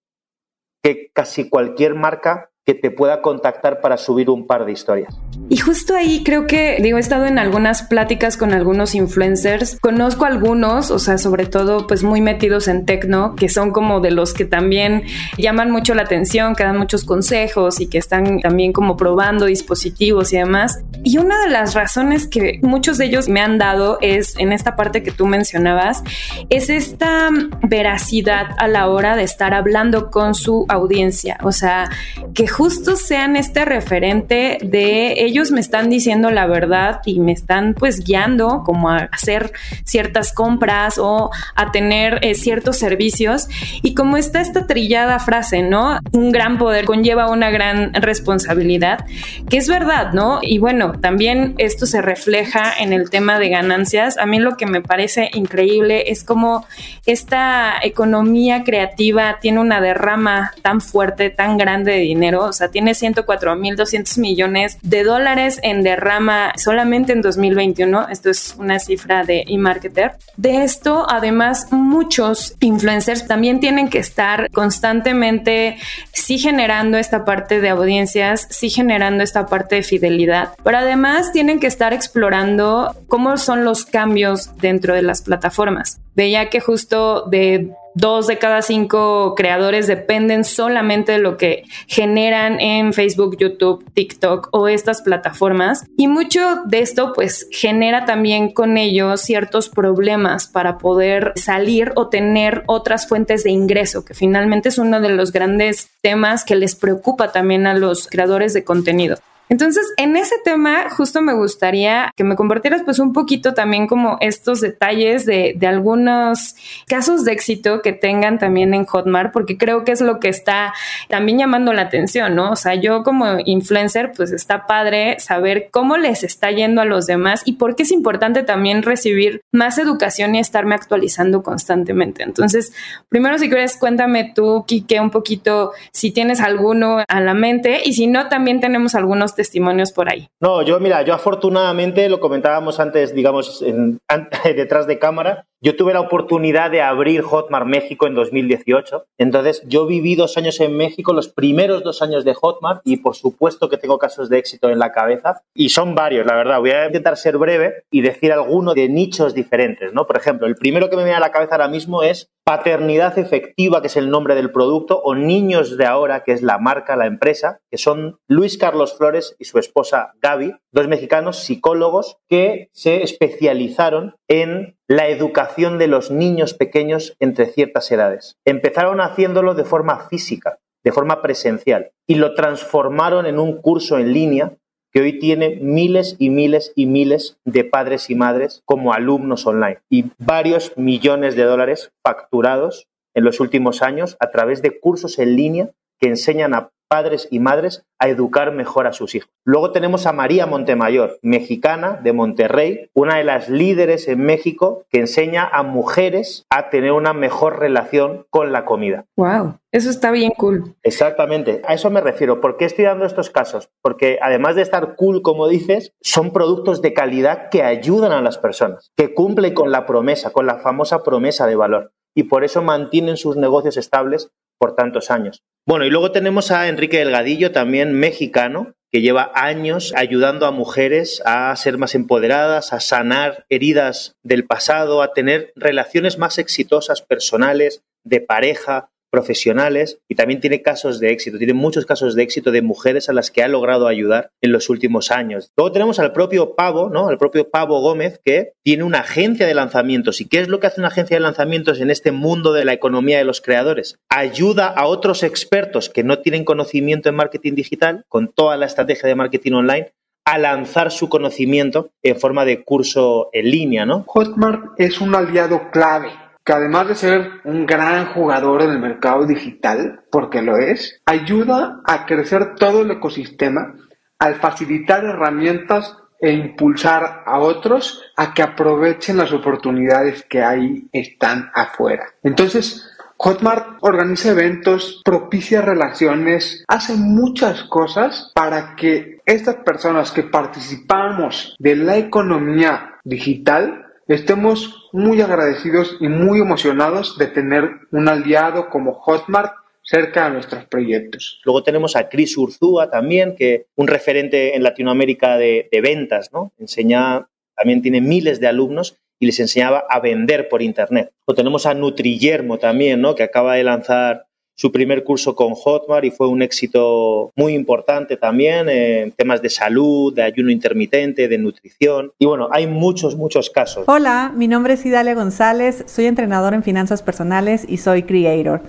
que 0.83 1.11
casi 1.13 1.49
cualquier 1.49 1.95
marca 1.95 2.51
que 2.65 2.73
te 2.73 2.91
pueda 2.91 3.21
contactar 3.21 3.83
para 3.83 3.99
subir 3.99 4.31
un 4.31 4.47
par 4.47 4.65
de 4.65 4.73
historias. 4.73 5.15
Y 5.51 5.59
justo 5.59 5.95
ahí 5.95 6.23
creo 6.25 6.47
que, 6.47 6.79
digo, 6.81 6.97
he 6.97 7.01
estado 7.01 7.27
en 7.27 7.39
algunas 7.39 7.83
pláticas 7.83 8.39
con 8.39 8.55
algunos 8.55 8.95
influencers, 8.95 9.79
conozco 9.81 10.25
algunos, 10.25 10.91
o 10.91 10.99
sea, 10.99 11.19
sobre 11.19 11.45
todo 11.45 11.87
pues 11.87 12.03
muy 12.03 12.23
metidos 12.23 12.67
en 12.67 12.87
tecno, 12.87 13.37
que 13.37 13.51
son 13.51 13.71
como 13.71 14.01
de 14.01 14.13
los 14.13 14.33
que 14.33 14.47
también 14.47 15.03
llaman 15.37 15.71
mucho 15.71 15.95
la 15.95 16.03
atención, 16.03 16.55
que 16.55 16.65
dan 16.65 16.79
muchos 16.79 17.05
consejos 17.05 17.81
y 17.81 17.89
que 17.89 17.99
están 17.99 18.41
también 18.41 18.73
como 18.73 18.97
probando 18.97 19.45
dispositivos 19.45 20.33
y 20.33 20.39
demás. 20.39 20.83
Y 21.03 21.19
una 21.19 21.39
de 21.43 21.51
las 21.51 21.75
razones 21.75 22.27
que 22.27 22.61
muchos 22.63 22.97
de 22.97 23.05
ellos 23.05 23.29
me 23.29 23.41
han 23.41 23.59
dado 23.59 23.99
es, 24.01 24.39
en 24.39 24.53
esta 24.53 24.75
parte 24.75 25.03
que 25.03 25.11
tú 25.11 25.27
mencionabas, 25.27 26.03
es 26.49 26.71
esta 26.71 27.29
veracidad 27.63 28.47
a 28.57 28.69
la 28.69 28.89
hora 28.89 29.17
de 29.17 29.25
estar 29.25 29.53
hablando 29.53 30.11
con 30.11 30.35
su 30.35 30.65
audiencia, 30.71 31.37
o 31.43 31.53
sea, 31.53 31.91
que 32.33 32.49
justo 32.55 32.95
sean 32.95 33.35
este 33.35 33.65
referente 33.65 34.59
de 34.63 35.25
ellos 35.25 35.51
me 35.51 35.61
están 35.61 35.91
diciendo 35.91 36.31
la 36.31 36.47
verdad 36.47 37.01
y 37.05 37.19
me 37.19 37.33
están 37.33 37.75
pues 37.75 38.05
guiando 38.05 38.63
como 38.65 38.91
a 38.91 39.09
hacer 39.11 39.53
ciertas 39.83 40.33
compras 40.33 40.99
o 40.99 41.31
a 41.57 41.73
tener 41.73 42.21
eh, 42.23 42.37
ciertos 42.37 42.79
servicios 42.79 43.49
y 43.83 43.95
como 43.95 44.17
está 44.17 44.41
esta 44.41 44.69
trillada 44.69 45.19
frase, 45.19 45.63
¿no? 45.63 45.99
Un 46.13 46.31
gran 46.31 46.57
poder 46.57 46.85
conlleva 46.85 47.29
una 47.29 47.51
gran 47.51 47.93
responsabilidad, 47.93 49.05
que 49.49 49.57
es 49.57 49.69
verdad, 49.69 50.13
¿no? 50.13 50.39
Y 50.41 50.59
bueno, 50.59 50.93
también 51.01 51.55
esto 51.59 51.87
se 51.87 52.03
refleja 52.03 52.73
en 52.79 52.93
el 52.93 53.11
tema 53.11 53.41
de 53.41 53.49
ganancias. 53.49 54.17
A 54.17 54.27
mí 54.27 54.39
lo 54.39 54.57
que 54.57 54.67
me 54.67 54.81
parece 54.81 55.29
increíble 55.35 56.05
es 56.13 56.23
como 56.23 56.67
esta 57.05 57.75
economía 57.83 58.63
creativa 58.63 59.39
tiene 59.41 59.59
una 59.59 59.81
derrama 59.81 60.53
tan 60.63 60.81
fuerte, 60.81 61.31
tan 61.31 61.59
grande 61.59 61.93
de 61.93 61.99
dinero 61.99 62.44
o 62.45 62.53
sea, 62.53 62.69
tiene 62.69 62.93
104.200 62.93 64.19
millones 64.19 64.79
de 64.83 65.05
dólares 65.05 65.61
en 65.63 65.83
derrama 65.83 66.53
solamente 66.57 67.13
en 67.13 67.23
2021. 67.23 68.09
Esto 68.09 68.31
es 68.31 68.55
una 68.59 68.79
cifra 68.79 69.25
de 69.25 69.45
eMarketer. 69.49 70.13
De 70.37 70.65
esto, 70.65 71.07
además, 71.09 71.69
muchos 71.71 72.57
influencers 72.61 73.27
también 73.27 73.61
tienen 73.61 73.89
que 73.89 73.99
estar 73.99 74.51
constantemente 74.51 75.77
sí 76.13 76.39
generando 76.39 76.99
esta 76.99 77.25
parte 77.25 77.61
de 77.61 77.69
audiencias, 77.69 78.47
sí 78.51 78.71
generando 78.71 79.23
esta 79.23 79.47
parte 79.47 79.77
de 79.77 79.83
fidelidad, 79.83 80.53
pero 80.63 80.79
además 80.79 81.33
tienen 81.33 81.61
que 81.61 81.67
estar 81.67 81.93
explorando 81.93 82.95
cómo 83.09 83.37
son 83.37 83.65
los 83.65 83.85
cambios 83.85 84.57
dentro 84.57 84.95
de 84.95 85.03
las 85.03 85.23
plataformas. 85.23 86.01
Veía 86.15 86.49
que 86.51 86.61
justo 86.61 87.27
de 87.27 87.71
dos 87.95 88.27
de 88.27 88.39
cada 88.39 88.63
cinco 88.63 89.35
creadores 89.37 89.87
dependen 89.87 90.45
solamente 90.45 91.13
de 91.13 91.19
lo 91.19 91.37
que 91.37 91.63
generan 91.87 92.61
en 92.61 92.93
Facebook, 92.93 93.37
YouTube, 93.39 93.85
TikTok 93.95 94.49
o 94.53 94.69
estas 94.69 95.03
plataformas. 95.03 95.85
Y 95.97 96.09
mucho 96.09 96.63
de 96.67 96.81
esto 96.81 97.13
pues 97.15 97.49
genera 97.51 98.05
también 98.05 98.53
con 98.53 98.77
ellos 98.77 99.21
ciertos 99.21 99.69
problemas 99.69 100.47
para 100.47 100.79
poder 100.79 101.33
salir 101.37 101.93
o 101.97 102.09
tener 102.09 102.65
otras 102.67 103.09
fuentes 103.09 103.45
de 103.45 103.51
ingreso, 103.51 104.05
que 104.05 104.15
finalmente 104.15 104.69
es 104.69 104.79
uno 104.79 105.01
de 105.01 105.11
los 105.11 105.33
grandes 105.33 105.91
temas 106.03 106.45
que 106.45 106.57
les 106.57 106.75
preocupa 106.75 107.33
también 107.33 107.67
a 107.67 107.75
los 107.75 108.09
creadores 108.09 108.53
de 108.53 108.65
contenido. 108.65 109.17
Entonces, 109.55 109.87
en 109.99 110.17
ese 110.17 110.35
tema, 110.45 110.91
justo 110.91 111.23
me 111.23 111.33
gustaría 111.33 112.11
que 112.17 112.25
me 112.25 112.35
compartieras 112.35 112.83
pues 112.83 112.99
un 112.99 113.13
poquito 113.13 113.55
también 113.55 113.87
como 113.87 114.17
estos 114.19 114.61
detalles 114.61 115.27
de, 115.27 115.57
algunos 115.65 116.57
casos 116.89 117.25
de 117.25 117.31
éxito 117.31 117.81
que 117.81 117.93
tengan 117.93 118.41
también 118.41 118.75
en 118.75 118.85
Hotmart, 118.85 119.33
porque 119.33 119.57
creo 119.57 119.85
que 119.85 119.93
es 119.93 120.01
lo 120.01 120.19
que 120.19 120.29
está 120.29 120.75
también 121.09 121.39
llamando 121.39 121.73
la 121.73 121.83
atención, 121.83 122.35
¿no? 122.35 122.51
O 122.51 122.57
sea, 122.57 122.75
yo 122.75 123.05
como 123.05 123.39
influencer, 123.45 124.11
pues 124.17 124.33
está 124.33 124.67
padre 124.67 125.21
saber 125.21 125.69
cómo 125.71 125.99
les 125.99 126.25
está 126.25 126.51
yendo 126.51 126.81
a 126.81 126.85
los 126.85 127.07
demás 127.07 127.43
y 127.45 127.53
por 127.53 127.77
qué 127.77 127.85
es 127.85 127.93
importante 127.93 128.43
también 128.43 128.83
recibir 128.83 129.43
más 129.53 129.79
educación 129.79 130.35
y 130.35 130.41
estarme 130.41 130.75
actualizando 130.75 131.45
constantemente. 131.45 132.25
Entonces, 132.25 132.73
primero 133.09 133.39
si 133.39 133.49
quieres, 133.49 133.77
cuéntame 133.77 134.33
tú, 134.35 134.65
Kike, 134.67 134.99
un 134.99 135.11
poquito 135.11 135.71
si 135.93 136.11
tienes 136.11 136.41
alguno 136.41 137.05
a 137.07 137.21
la 137.21 137.35
mente 137.35 137.83
y 137.85 137.93
si 137.93 138.09
no, 138.09 138.29
también 138.29 138.61
tenemos 138.61 138.97
algunos 138.97 139.37
testimonios 139.37 139.44
por 139.93 140.11
ahí. 140.11 140.29
No, 140.41 140.63
yo 140.63 140.81
mira, 140.81 141.03
yo 141.03 141.15
afortunadamente 141.15 142.09
lo 142.09 142.21
comentábamos 142.21 142.81
antes, 142.81 143.15
digamos, 143.15 143.63
en, 143.63 144.01
detrás 144.45 144.87
de 144.87 144.99
cámara, 144.99 145.47
Yo 145.65 145.77
tuve 145.77 145.95
la 145.95 146.03
oportunidad 146.03 146.71
de 146.71 146.83
abrir 146.83 147.23
Hotmart 147.23 147.65
México 147.65 148.07
en 148.07 148.15
2018. 148.15 149.07
Entonces, 149.17 149.63
yo 149.67 149.87
viví 149.87 150.15
dos 150.15 150.37
años 150.37 150.61
en 150.61 150.77
México, 150.77 151.15
los 151.15 151.31
primeros 151.31 151.83
dos 151.83 152.03
años 152.03 152.27
de 152.27 152.35
Hotmart, 152.35 152.83
y 152.85 152.99
por 152.99 153.17
supuesto 153.17 153.71
que 153.71 153.79
tengo 153.79 153.97
casos 153.97 154.29
de 154.29 154.37
éxito 154.37 154.69
en 154.69 154.79
la 154.79 154.93
cabeza. 154.93 155.41
Y 155.55 155.71
son 155.71 155.95
varios, 155.95 156.27
la 156.27 156.35
verdad. 156.35 156.61
Voy 156.61 156.73
a 156.73 156.85
intentar 156.85 157.17
ser 157.17 157.39
breve 157.39 157.85
y 157.91 158.03
decir 158.03 158.31
alguno 158.31 158.75
de 158.75 158.91
nichos 158.91 159.33
diferentes, 159.33 159.95
¿no? 159.95 160.07
Por 160.07 160.19
ejemplo, 160.19 160.47
el 160.47 160.57
primero 160.57 160.91
que 160.91 160.97
me 160.97 161.05
viene 161.05 161.17
a 161.17 161.21
la 161.21 161.33
cabeza 161.33 161.55
ahora 161.55 161.69
mismo 161.69 162.03
es 162.03 162.29
paternidad 162.45 163.19
efectiva, 163.19 163.81
que 163.81 163.87
es 163.87 163.97
el 163.97 164.11
nombre 164.11 164.35
del 164.35 164.53
producto, 164.53 165.01
o 165.03 165.15
niños 165.15 165.79
de 165.79 165.87
ahora, 165.87 166.25
que 166.25 166.33
es 166.33 166.43
la 166.43 166.59
marca, 166.59 166.95
la 166.95 167.07
empresa, 167.07 167.61
que 167.71 167.79
son 167.79 168.19
Luis 168.29 168.59
Carlos 168.59 168.99
Flores 168.99 169.35
y 169.39 169.47
su 169.47 169.59
esposa 169.59 170.13
Gaby, 170.21 170.53
dos 170.71 170.89
mexicanos 170.89 171.39
psicólogos 171.39 172.19
que 172.29 172.69
se 172.73 173.03
especializaron 173.03 174.17
en 174.29 174.77
la 174.89 175.09
educación 175.09 175.79
de 175.79 175.89
los 175.89 176.11
niños 176.11 176.55
pequeños 176.55 177.17
entre 177.21 177.47
ciertas 177.47 177.91
edades. 177.91 178.37
Empezaron 178.45 179.01
haciéndolo 179.01 179.55
de 179.55 179.65
forma 179.65 180.09
física, 180.09 180.59
de 180.83 180.93
forma 180.93 181.23
presencial, 181.23 181.93
y 182.07 182.17
lo 182.17 182.35
transformaron 182.35 183.27
en 183.27 183.39
un 183.39 183.61
curso 183.61 183.99
en 183.99 184.13
línea 184.13 184.53
que 184.95 185.01
hoy 185.01 185.19
tiene 185.19 185.59
miles 185.61 186.15
y 186.21 186.31
miles 186.31 186.73
y 186.77 186.87
miles 186.87 187.37
de 187.45 187.65
padres 187.65 188.11
y 188.11 188.15
madres 188.15 188.63
como 188.65 188.93
alumnos 188.93 189.45
online 189.45 189.79
y 189.91 190.05
varios 190.19 190.73
millones 190.77 191.35
de 191.35 191.43
dólares 191.43 191.91
facturados 192.03 192.87
en 193.13 193.25
los 193.25 193.41
últimos 193.41 193.83
años 193.83 194.17
a 194.21 194.31
través 194.31 194.63
de 194.63 194.79
cursos 194.79 195.19
en 195.19 195.35
línea 195.35 195.71
que 195.99 196.09
enseñan 196.09 196.55
a 196.55 196.71
padres 196.89 197.29
y 197.31 197.41
madres 197.41 197.85
a 197.99 198.09
educar 198.09 198.53
mejor 198.53 198.87
a 198.87 198.93
sus 198.93 199.15
hijos. 199.15 199.31
Luego 199.45 199.73
tenemos 199.73 200.07
a 200.07 200.13
María 200.13 200.47
Montemayor, 200.47 201.19
mexicana 201.23 201.99
de 202.03 202.13
Monterrey, 202.13 202.91
una 202.95 203.17
de 203.17 203.25
las 203.25 203.49
líderes 203.49 204.09
en 204.09 204.21
México 204.21 204.85
que 204.91 205.01
enseña 205.01 205.47
a 205.47 205.63
mujeres 205.63 206.45
a 206.51 206.71
tener 206.71 206.93
una 206.93 207.13
mejor 207.13 207.59
relación 207.59 208.27
con 208.31 208.53
la 208.53 208.65
comida. 208.65 209.05
Wow, 209.17 209.59
eso 209.73 209.91
está 209.91 210.11
bien 210.11 210.33
cool. 210.37 210.75
Exactamente, 210.83 211.63
a 211.67 211.75
eso 211.75 211.91
me 211.91 212.01
refiero. 212.01 212.41
¿Por 212.41 212.57
qué 212.57 212.65
estoy 212.65 212.85
dando 212.85 213.07
estos 213.07 213.31
casos? 213.31 213.71
Porque 213.83 214.19
además 214.21 214.57
de 214.57 214.63
estar 214.63 214.97
cool, 214.97 215.23
como 215.23 215.49
dices, 215.49 215.93
son 216.01 216.33
productos 216.33 216.83
de 216.83 216.95
calidad 216.95 217.49
que 217.51 217.63
ayudan 217.63 218.13
a 218.13 218.23
las 218.23 218.39
personas, 218.39 218.91
que 218.97 219.15
cumplen 219.15 219.55
con 219.55 219.73
la 219.73 219.87
promesa, 219.87 220.31
con 220.31 220.47
la 220.47 220.59
famosa 220.59 221.03
promesa 221.03 221.47
de 221.47 221.57
valor. 221.57 221.93
Y 222.15 222.25
por 222.25 222.45
eso 222.45 222.63
mantienen 222.63 223.17
sus 223.17 223.37
negocios 223.37 223.77
estables 223.77 224.31
por 224.59 224.77
tantos 224.77 225.11
años. 225.11 225.43
Bueno, 225.67 225.87
y 225.87 225.91
luego 225.91 226.13
tenemos 226.13 226.51
a 226.51 226.69
Enrique 226.69 226.99
Delgadillo, 226.99 227.51
también 227.51 227.93
mexicano, 227.95 228.75
que 228.93 229.01
lleva 229.01 229.33
años 229.35 229.93
ayudando 229.97 230.47
a 230.47 230.51
mujeres 230.51 231.23
a 231.25 231.57
ser 231.57 231.79
más 231.79 231.95
empoderadas, 231.95 232.75
a 232.75 232.81
sanar 232.81 233.47
heridas 233.49 234.15
del 234.23 234.45
pasado, 234.45 235.03
a 235.03 235.15
tener 235.15 235.53
relaciones 235.57 236.19
más 236.19 236.39
exitosas 236.39 237.01
personales, 237.01 237.83
de 238.05 238.21
pareja, 238.21 238.91
profesionales 239.15 240.01
y 240.09 240.17
también 240.17 240.41
tiene 240.41 240.61
casos 240.61 240.99
de 240.99 241.13
éxito, 241.13 241.39
tiene 241.39 241.55
muchos 241.55 241.87
casos 241.87 242.17
de 242.17 242.25
éxito 242.25 242.51
de 242.51 242.63
mujeres 242.63 243.09
a 243.09 243.13
las 243.13 243.31
que 243.31 243.45
ha 243.45 243.49
logrado 243.49 243.87
ayudar 243.87 244.31
en 244.43 244.51
los 244.51 244.69
últimos 244.69 245.13
años. 245.13 245.53
Luego 245.57 245.71
tenemos 245.71 246.01
al 246.01 246.13
propio 246.13 246.57
Pavo, 246.57 246.91
¿no? 246.91 247.07
Al 247.07 247.17
propio 247.17 247.49
Pavo 247.49 247.81
Gómez 247.81 248.21
que 248.25 248.55
tiene 248.65 248.83
una 248.83 249.01
agencia 249.01 249.47
de 249.47 249.55
lanzamientos. 249.55 250.21
¿Y 250.21 250.29
qué 250.29 250.41
es 250.41 250.49
lo 250.49 250.59
que 250.59 250.67
hace 250.67 250.81
una 250.81 250.89
agencia 250.89 251.17
de 251.17 251.21
lanzamientos 251.21 251.81
en 251.81 251.91
este 251.91 252.11
mundo 252.11 252.53
de 252.53 252.65
la 252.65 252.73
economía 252.73 253.19
de 253.19 253.25
los 253.25 253.41
creadores? 253.41 254.01
Ayuda 254.09 254.67
a 254.67 254.87
otros 254.87 255.23
expertos 255.23 255.89
que 255.89 256.03
no 256.03 256.19
tienen 256.19 256.45
conocimiento 256.45 257.09
en 257.09 257.15
marketing 257.15 257.55
digital 257.55 258.05
con 258.09 258.33
toda 258.33 258.57
la 258.57 258.67
estrategia 258.67 259.09
de 259.09 259.15
marketing 259.15 259.53
online 259.53 259.93
a 260.27 260.39
lanzar 260.39 260.91
su 260.91 261.09
conocimiento 261.09 261.91
en 262.03 262.19
forma 262.19 262.45
de 262.45 262.65
curso 262.65 263.29
en 263.33 263.49
línea, 263.49 263.87
¿no? 263.87 264.05
Hotmart 264.09 264.73
es 264.79 265.01
un 265.01 265.15
aliado 265.15 265.71
clave 265.71 266.24
que 266.45 266.53
además 266.53 266.89
de 266.89 266.95
ser 266.95 267.31
un 267.45 267.65
gran 267.65 268.13
jugador 268.13 268.63
en 268.63 268.71
el 268.71 268.79
mercado 268.79 269.27
digital, 269.27 270.03
porque 270.11 270.43
lo 270.43 270.59
es, 270.59 271.01
ayuda 271.07 271.81
a 271.85 272.05
crecer 272.05 272.55
todo 272.57 272.83
el 272.83 272.91
ecosistema 272.91 273.75
al 274.19 274.35
facilitar 274.37 275.05
herramientas 275.05 275.97
e 276.21 276.33
impulsar 276.33 277.23
a 277.27 277.39
otros 277.39 278.03
a 278.17 278.33
que 278.33 278.43
aprovechen 278.43 279.17
las 279.17 279.33
oportunidades 279.33 280.25
que 280.29 280.43
ahí 280.43 280.89
están 280.93 281.51
afuera. 281.55 282.07
Entonces, 282.23 282.91
Hotmart 283.17 283.79
organiza 283.81 284.31
eventos, 284.31 285.01
propicia 285.05 285.63
relaciones, 285.63 286.65
hace 286.69 286.95
muchas 286.95 287.63
cosas 287.65 288.31
para 288.35 288.75
que 288.77 289.21
estas 289.25 289.57
personas 289.57 290.11
que 290.11 290.25
participamos 290.25 291.57
de 291.59 291.77
la 291.77 291.97
economía 291.97 292.99
digital 293.05 293.84
estemos 294.09 294.89
muy 294.93 295.21
agradecidos 295.21 295.97
y 296.01 296.09
muy 296.09 296.41
emocionados 296.41 297.19
de 297.19 297.27
tener 297.27 297.71
un 297.91 298.09
aliado 298.09 298.69
como 298.69 298.95
Hotmart 298.95 299.53
cerca 299.83 300.25
de 300.25 300.35
nuestros 300.35 300.65
proyectos. 300.67 301.41
Luego 301.45 301.63
tenemos 301.63 301.95
a 301.97 302.09
Chris 302.09 302.37
Urzúa 302.37 302.91
también, 302.91 303.37
que 303.37 303.67
un 303.77 303.87
referente 303.87 304.57
en 304.57 304.63
Latinoamérica 304.63 305.37
de, 305.37 305.69
de 305.71 305.81
ventas, 305.81 306.31
¿no? 306.33 306.53
Enseña, 306.59 307.29
también 307.55 307.83
tiene 307.83 308.01
miles 308.01 308.41
de 308.41 308.47
alumnos 308.47 308.97
y 309.19 309.27
les 309.27 309.39
enseñaba 309.41 309.85
a 309.89 310.01
vender 310.01 310.49
por 310.49 310.63
Internet. 310.63 311.11
O 311.27 311.35
tenemos 311.35 311.67
a 311.67 311.75
Nutriyermo 311.75 312.59
también, 312.59 313.01
¿no? 313.01 313.15
Que 313.15 313.23
acaba 313.23 313.55
de 313.55 313.65
lanzar 313.65 314.27
su 314.57 314.71
primer 314.71 315.05
curso 315.05 315.35
con 315.35 315.55
Hotmart 315.55 316.05
y 316.05 316.11
fue 316.11 316.29
un 316.29 316.43
éxito 316.43 317.33
muy 317.37 317.55
importante 317.55 318.17
también 318.17 318.69
en 318.69 319.13
temas 319.13 319.43
de 319.43 319.51
salud, 319.51 320.15
de 320.15 320.23
ayuno 320.23 320.51
intermitente, 320.51 321.29
de 321.29 321.39
nutrición. 321.39 322.13
Y 322.19 322.27
bueno, 322.27 322.49
hay 322.53 322.67
muchos, 322.67 323.17
muchos 323.17 323.51
casos. 323.51 323.85
Hola, 323.89 324.33
mi 324.35 324.49
nombre 324.49 324.75
es 324.75 324.87
Idalia 324.87 325.15
González, 325.15 325.85
soy 325.87 326.07
entrenador 326.07 326.55
en 326.55 326.63
finanzas 326.63 327.03
personales 327.03 327.67
y 327.69 327.79
soy 327.79 328.05
creator. 328.05 328.63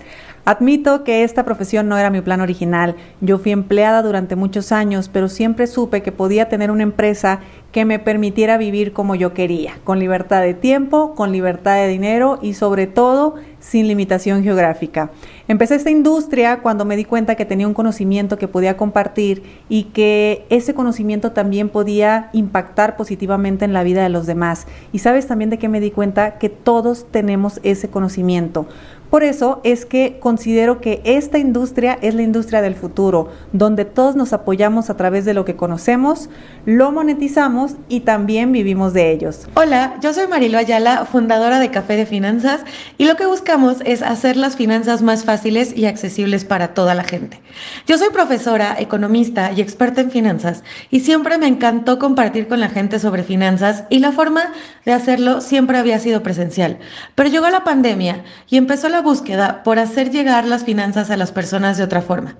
Admito 0.48 1.02
que 1.02 1.24
esta 1.24 1.44
profesión 1.44 1.88
no 1.88 1.98
era 1.98 2.08
mi 2.08 2.20
plan 2.20 2.40
original. 2.40 2.94
Yo 3.20 3.38
fui 3.38 3.50
empleada 3.50 4.00
durante 4.00 4.36
muchos 4.36 4.70
años, 4.70 5.10
pero 5.12 5.28
siempre 5.28 5.66
supe 5.66 6.02
que 6.02 6.12
podía 6.12 6.48
tener 6.48 6.70
una 6.70 6.84
empresa 6.84 7.40
que 7.72 7.84
me 7.84 7.98
permitiera 7.98 8.56
vivir 8.56 8.92
como 8.92 9.16
yo 9.16 9.34
quería, 9.34 9.74
con 9.82 9.98
libertad 9.98 10.42
de 10.42 10.54
tiempo, 10.54 11.16
con 11.16 11.32
libertad 11.32 11.74
de 11.74 11.88
dinero 11.88 12.38
y 12.40 12.54
sobre 12.54 12.86
todo 12.86 13.34
sin 13.58 13.88
limitación 13.88 14.44
geográfica. 14.44 15.10
Empecé 15.48 15.74
esta 15.74 15.90
industria 15.90 16.60
cuando 16.60 16.84
me 16.84 16.96
di 16.96 17.04
cuenta 17.04 17.34
que 17.34 17.44
tenía 17.44 17.66
un 17.66 17.74
conocimiento 17.74 18.38
que 18.38 18.46
podía 18.46 18.76
compartir 18.76 19.42
y 19.68 19.84
que 19.84 20.46
ese 20.48 20.72
conocimiento 20.72 21.32
también 21.32 21.68
podía 21.68 22.30
impactar 22.32 22.96
positivamente 22.96 23.64
en 23.64 23.72
la 23.72 23.82
vida 23.82 24.04
de 24.04 24.08
los 24.08 24.26
demás. 24.26 24.66
Y 24.92 25.00
sabes 25.00 25.26
también 25.26 25.50
de 25.50 25.58
qué 25.58 25.68
me 25.68 25.80
di 25.80 25.90
cuenta 25.90 26.38
que 26.38 26.48
todos 26.48 27.06
tenemos 27.10 27.60
ese 27.64 27.90
conocimiento. 27.90 28.66
Por 29.10 29.22
eso 29.22 29.60
es 29.62 29.86
que 29.86 30.18
considero 30.18 30.80
que 30.80 31.00
esta 31.04 31.38
industria 31.38 31.98
es 32.02 32.14
la 32.14 32.22
industria 32.22 32.60
del 32.60 32.74
futuro, 32.74 33.28
donde 33.52 33.84
todos 33.84 34.16
nos 34.16 34.32
apoyamos 34.32 34.90
a 34.90 34.96
través 34.96 35.24
de 35.24 35.34
lo 35.34 35.44
que 35.44 35.56
conocemos, 35.56 36.28
lo 36.66 36.90
monetizamos 36.90 37.76
y 37.88 38.00
también 38.00 38.50
vivimos 38.50 38.92
de 38.92 39.12
ellos. 39.12 39.46
Hola, 39.54 39.94
yo 40.02 40.12
soy 40.12 40.26
Marilo 40.26 40.58
Ayala, 40.58 41.06
fundadora 41.06 41.60
de 41.60 41.70
Café 41.70 41.96
de 41.96 42.06
Finanzas, 42.06 42.62
y 42.98 43.04
lo 43.04 43.14
que 43.14 43.24
buscamos 43.24 43.78
es 43.84 44.02
hacer 44.02 44.36
las 44.36 44.56
finanzas 44.56 45.00
más 45.00 45.24
fáciles 45.24 45.72
y 45.76 45.86
accesibles 45.86 46.44
para 46.44 46.74
toda 46.74 46.96
la 46.96 47.04
gente. 47.04 47.40
Yo 47.86 47.96
soy 47.98 48.08
profesora, 48.10 48.74
economista 48.80 49.52
y 49.52 49.60
experta 49.60 50.00
en 50.00 50.10
finanzas, 50.10 50.64
y 50.90 51.00
siempre 51.00 51.38
me 51.38 51.46
encantó 51.46 52.00
compartir 52.00 52.48
con 52.48 52.58
la 52.58 52.68
gente 52.68 52.98
sobre 52.98 53.22
finanzas 53.22 53.84
y 53.88 54.00
la 54.00 54.10
forma 54.10 54.52
de 54.84 54.92
hacerlo 54.92 55.40
siempre 55.40 55.78
había 55.78 56.00
sido 56.00 56.24
presencial. 56.24 56.78
Pero 57.14 57.30
llegó 57.30 57.48
la 57.48 57.62
pandemia 57.62 58.24
y 58.48 58.56
empezó 58.56 58.88
la 58.88 59.02
búsqueda 59.02 59.62
por 59.62 59.78
hacer 59.78 60.10
llegar 60.10 60.44
las 60.44 60.64
finanzas 60.64 61.10
a 61.10 61.16
las 61.16 61.30
personas 61.30 61.78
de 61.78 61.84
otra 61.84 62.02
forma. 62.02 62.34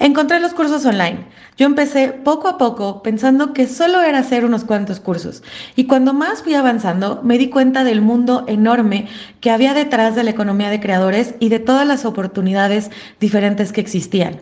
Encontré 0.00 0.40
los 0.40 0.52
cursos 0.52 0.84
online. 0.84 1.26
Yo 1.56 1.66
empecé 1.66 2.08
poco 2.08 2.48
a 2.48 2.58
poco 2.58 3.02
pensando 3.02 3.52
que 3.52 3.67
solo 3.68 4.02
era 4.02 4.18
hacer 4.18 4.44
unos 4.44 4.64
cuantos 4.64 5.00
cursos. 5.00 5.42
Y 5.76 5.84
cuando 5.84 6.12
más 6.12 6.42
fui 6.42 6.54
avanzando, 6.54 7.20
me 7.22 7.38
di 7.38 7.48
cuenta 7.48 7.84
del 7.84 8.00
mundo 8.00 8.44
enorme 8.48 9.08
que 9.40 9.50
había 9.50 9.74
detrás 9.74 10.14
de 10.14 10.24
la 10.24 10.30
economía 10.30 10.70
de 10.70 10.80
creadores 10.80 11.34
y 11.40 11.48
de 11.48 11.58
todas 11.58 11.86
las 11.86 12.04
oportunidades 12.04 12.90
diferentes 13.20 13.72
que 13.72 13.80
existían. 13.80 14.40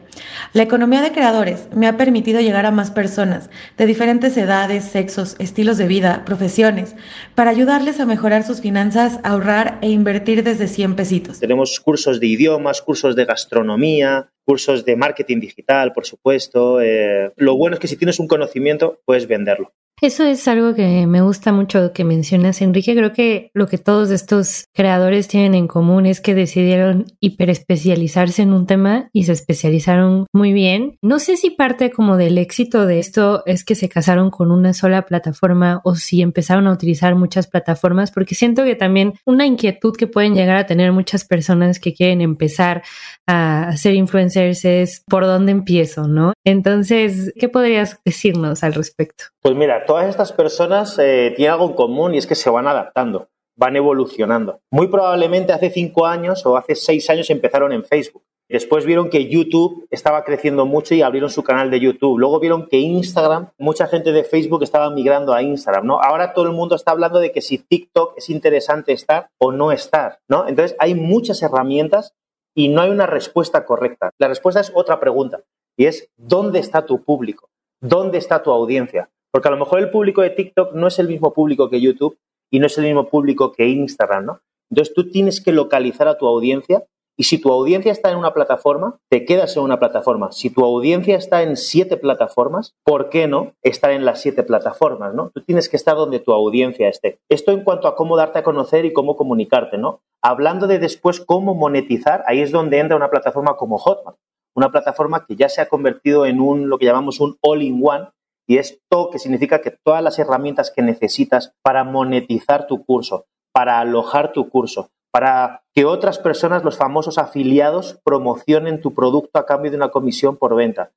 La 0.52 0.62
economía 0.62 1.02
de 1.02 1.12
creadores 1.12 1.68
me 1.75 1.87
ha 1.87 1.97
permitido 1.97 2.40
llegar 2.40 2.66
a 2.66 2.71
más 2.71 2.90
personas 2.90 3.50
de 3.76 3.87
diferentes 3.87 4.37
edades, 4.37 4.85
sexos, 4.85 5.37
estilos 5.38 5.78
de 5.78 5.88
vida, 5.88 6.25
profesiones, 6.25 6.95
para 7.35 7.50
ayudarles 7.50 8.00
a 8.00 8.06
mejorar 8.06 8.45
sus 8.45 8.61
finanzas, 8.61 9.21
ahorrar 9.23 9.78
e 9.83 9.90
invertir 9.90 10.42
desde 10.42 10.68
100 10.68 10.97
pesitos. 10.97 11.40
Tenemos 11.40 11.78
cursos 11.80 12.21
de 12.21 12.26
idiomas, 12.26 12.83
cursos 12.83 13.14
de 13.16 13.25
gastronomía, 13.25 14.30
cursos 14.46 14.84
de 14.84 14.96
marketing 14.96 15.40
digital, 15.40 15.92
por 15.92 16.06
supuesto. 16.06 16.80
Eh, 16.80 17.32
lo 17.36 17.56
bueno 17.56 17.74
es 17.74 17.80
que 17.80 17.88
si 17.88 17.96
tienes 17.96 18.20
un 18.20 18.28
conocimiento, 18.28 19.02
puedes 19.04 19.26
venderlo. 19.26 19.72
Eso 20.02 20.24
es 20.24 20.46
algo 20.46 20.74
que 20.74 21.06
me 21.06 21.22
gusta 21.22 21.52
mucho 21.52 21.94
que 21.94 22.04
mencionas, 22.04 22.60
Enrique. 22.60 22.94
Creo 22.94 23.14
que 23.14 23.50
lo 23.54 23.66
que 23.66 23.78
todos 23.78 24.10
estos 24.10 24.66
creadores 24.74 25.26
tienen 25.26 25.54
en 25.54 25.68
común 25.68 26.04
es 26.04 26.20
que 26.20 26.34
decidieron 26.34 27.06
hiperespecializarse 27.18 28.42
en 28.42 28.52
un 28.52 28.66
tema 28.66 29.08
y 29.14 29.24
se 29.24 29.32
especializaron 29.32 30.26
muy 30.34 30.52
bien. 30.52 30.98
No 31.00 31.18
sé 31.18 31.38
si 31.38 31.48
parte 31.48 31.90
como 31.90 32.18
del 32.18 32.36
éxito 32.36 32.84
de 32.84 32.98
esto 32.98 33.42
es 33.46 33.64
que 33.64 33.74
se 33.74 33.88
casaron 33.88 34.28
con 34.28 34.50
una 34.50 34.74
sola 34.74 35.06
plataforma 35.06 35.80
o 35.82 35.94
si 35.94 36.20
empezaron 36.20 36.66
a 36.66 36.72
utilizar 36.72 37.14
muchas 37.14 37.46
plataformas, 37.46 38.10
porque 38.10 38.34
siento 38.34 38.64
que 38.64 38.74
también 38.74 39.14
una 39.24 39.46
inquietud 39.46 39.96
que 39.96 40.06
pueden 40.06 40.34
llegar 40.34 40.58
a 40.58 40.66
tener 40.66 40.92
muchas 40.92 41.24
personas 41.24 41.80
que 41.80 41.94
quieren 41.94 42.20
empezar 42.20 42.82
a 43.26 43.74
ser 43.78 43.94
influencers 43.94 44.66
es 44.66 45.02
por 45.08 45.24
dónde 45.24 45.52
empiezo, 45.52 46.06
¿no? 46.06 46.34
Entonces, 46.44 47.32
¿qué 47.38 47.48
podrías 47.48 47.98
decirnos 48.04 48.62
al 48.62 48.74
respecto? 48.74 49.24
Pues 49.46 49.54
mira, 49.54 49.84
todas 49.84 50.08
estas 50.08 50.32
personas 50.32 50.98
eh, 50.98 51.32
tienen 51.36 51.52
algo 51.52 51.68
en 51.68 51.74
común 51.74 52.12
y 52.12 52.18
es 52.18 52.26
que 52.26 52.34
se 52.34 52.50
van 52.50 52.66
adaptando, 52.66 53.28
van 53.56 53.76
evolucionando. 53.76 54.58
Muy 54.72 54.88
probablemente 54.88 55.52
hace 55.52 55.70
cinco 55.70 56.04
años 56.04 56.44
o 56.44 56.56
hace 56.56 56.74
seis 56.74 57.08
años 57.10 57.30
empezaron 57.30 57.70
en 57.70 57.84
Facebook. 57.84 58.24
Después 58.48 58.84
vieron 58.84 59.08
que 59.08 59.28
YouTube 59.28 59.86
estaba 59.92 60.24
creciendo 60.24 60.66
mucho 60.66 60.96
y 60.96 61.02
abrieron 61.02 61.30
su 61.30 61.44
canal 61.44 61.70
de 61.70 61.78
YouTube. 61.78 62.18
Luego 62.18 62.40
vieron 62.40 62.66
que 62.66 62.78
Instagram, 62.78 63.50
mucha 63.56 63.86
gente 63.86 64.10
de 64.10 64.24
Facebook 64.24 64.64
estaba 64.64 64.90
migrando 64.90 65.32
a 65.32 65.42
Instagram, 65.42 65.86
¿no? 65.86 66.00
Ahora 66.00 66.32
todo 66.32 66.46
el 66.46 66.52
mundo 66.52 66.74
está 66.74 66.90
hablando 66.90 67.20
de 67.20 67.30
que 67.30 67.40
si 67.40 67.58
TikTok 67.58 68.14
es 68.16 68.28
interesante 68.30 68.92
estar 68.92 69.28
o 69.38 69.52
no 69.52 69.70
estar, 69.70 70.18
¿no? 70.28 70.48
Entonces 70.48 70.76
hay 70.80 70.96
muchas 70.96 71.40
herramientas 71.40 72.14
y 72.52 72.66
no 72.66 72.80
hay 72.80 72.90
una 72.90 73.06
respuesta 73.06 73.64
correcta. 73.64 74.10
La 74.18 74.26
respuesta 74.26 74.60
es 74.60 74.72
otra 74.74 74.98
pregunta 74.98 75.38
y 75.76 75.86
es 75.86 76.08
¿dónde 76.16 76.58
está 76.58 76.84
tu 76.84 77.04
público? 77.04 77.48
¿Dónde 77.80 78.18
está 78.18 78.42
tu 78.42 78.50
audiencia? 78.50 79.08
Porque 79.37 79.49
a 79.49 79.50
lo 79.50 79.59
mejor 79.59 79.81
el 79.81 79.90
público 79.90 80.23
de 80.23 80.31
TikTok 80.31 80.73
no 80.73 80.87
es 80.87 80.99
el 80.99 81.09
mismo 81.09 81.35
público 81.35 81.69
que 81.69 81.78
YouTube 81.78 82.16
y 82.50 82.59
no 82.59 82.69
es 82.69 82.78
el 82.78 82.85
mismo 82.85 83.07
público 83.07 83.52
que 83.52 83.69
Instagram, 83.69 84.25
¿no? 84.25 84.40
Entonces 84.71 84.95
tú 84.95 85.11
tienes 85.11 85.43
que 85.43 85.52
localizar 85.52 86.09
a 86.09 86.16
tu 86.16 86.26
audiencia 86.26 86.85
y 87.19 87.25
si 87.25 87.37
tu 87.37 87.52
audiencia 87.52 87.93
está 87.93 88.11
en 88.11 88.16
una 88.16 88.33
plataforma, 88.33 88.97
te 89.11 89.26
quedas 89.26 89.55
en 89.59 89.64
una 89.64 89.78
plataforma. 89.78 90.33
Si 90.33 90.49
tu 90.49 90.64
audiencia 90.64 91.19
está 91.19 91.43
en 91.43 91.59
siete 91.59 91.99
plataformas, 91.99 92.73
¿por 92.83 93.11
qué 93.11 93.28
no 93.28 93.52
estar 93.61 93.90
en 93.90 94.07
las 94.07 94.23
siete 94.23 94.43
plataformas? 94.43 95.12
¿no? 95.12 95.28
Tú 95.35 95.43
tienes 95.43 95.69
que 95.69 95.76
estar 95.76 95.97
donde 95.97 96.19
tu 96.19 96.33
audiencia 96.33 96.88
esté. 96.88 97.19
Esto 97.28 97.52
en 97.52 97.62
cuanto 97.62 97.88
a 97.88 97.95
cómo 97.95 98.16
darte 98.16 98.38
a 98.38 98.43
conocer 98.43 98.87
y 98.87 98.95
cómo 98.95 99.19
comunicarte, 99.19 99.76
¿no? 99.76 100.00
Hablando 100.23 100.66
de 100.66 100.78
después 100.78 101.21
cómo 101.21 101.55
monetizar, 101.55 102.25
ahí 102.26 102.40
es 102.40 102.52
donde 102.52 102.78
entra 102.78 102.97
una 102.97 103.11
plataforma 103.11 103.59
como 103.59 103.76
Hotmart. 103.76 104.16
Una 104.55 104.71
plataforma 104.71 105.26
que 105.26 105.37
ya 105.37 105.50
se 105.50 105.61
ha 105.61 105.69
convertido 105.69 106.25
en 106.25 106.40
un 106.40 106.71
lo 106.71 106.78
que 106.78 106.87
llamamos 106.87 107.21
un 107.21 107.37
all-in-one, 107.43 108.07
y 108.46 108.58
esto 108.58 109.10
que 109.10 109.18
significa 109.18 109.60
que 109.60 109.76
todas 109.84 110.02
las 110.02 110.18
herramientas 110.18 110.72
que 110.74 110.82
necesitas 110.82 111.52
para 111.62 111.84
monetizar 111.84 112.66
tu 112.66 112.84
curso, 112.84 113.26
para 113.52 113.80
alojar 113.80 114.32
tu 114.32 114.48
curso, 114.48 114.90
para 115.12 115.62
que 115.74 115.84
otras 115.84 116.18
personas, 116.18 116.62
los 116.62 116.76
famosos 116.76 117.18
afiliados, 117.18 117.98
promocionen 118.04 118.80
tu 118.80 118.94
producto 118.94 119.38
a 119.38 119.46
cambio 119.46 119.70
de 119.70 119.76
una 119.76 119.88
comisión 119.88 120.36
por 120.36 120.54
venta, 120.54 120.92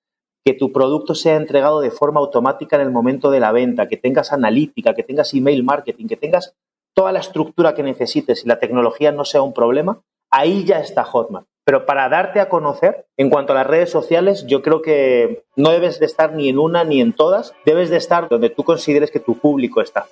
que 0.45 0.53
tu 0.53 0.71
producto 0.71 1.15
sea 1.15 1.35
entregado 1.35 1.81
de 1.81 1.91
forma 1.91 2.19
automática 2.19 2.75
en 2.75 2.83
el 2.83 2.91
momento 2.91 3.31
de 3.31 3.39
la 3.39 3.51
venta, 3.51 3.87
que 3.87 3.97
tengas 3.97 4.31
analítica, 4.31 4.93
que 4.93 5.03
tengas 5.03 5.33
email 5.33 5.63
marketing, 5.63 6.07
que 6.07 6.17
tengas 6.17 6.55
toda 6.95 7.11
la 7.11 7.19
estructura 7.19 7.73
que 7.73 7.83
necesites 7.83 8.43
y 8.43 8.47
la 8.47 8.59
tecnología 8.59 9.11
no 9.11 9.25
sea 9.25 9.41
un 9.41 9.53
problema, 9.53 10.01
ahí 10.31 10.65
ya 10.65 10.79
está 10.79 11.03
Hotmart. 11.03 11.47
Pero 11.65 11.85
para 11.85 12.09
darte 12.09 12.39
a 12.39 12.49
conocer, 12.49 13.05
en 13.19 13.29
cuanto 13.29 13.51
a 13.51 13.57
las 13.57 13.67
redes 13.67 13.89
sociales, 13.89 14.45
yo 14.47 14.61
creo 14.61 14.81
que 14.81 15.43
no 15.57 15.71
debes 15.71 15.99
de 15.99 16.05
estar 16.05 16.33
ni 16.33 16.47
en 16.47 16.57
una 16.57 16.85
ni 16.85 17.01
en 17.01 17.11
todas, 17.11 17.53
debes 17.65 17.89
de 17.89 17.97
estar 17.97 18.29
donde 18.29 18.49
tú 18.49 18.63
consideres 18.63 19.11
que 19.11 19.19
tu 19.19 19.38
público 19.38 19.81
está. 19.81 20.07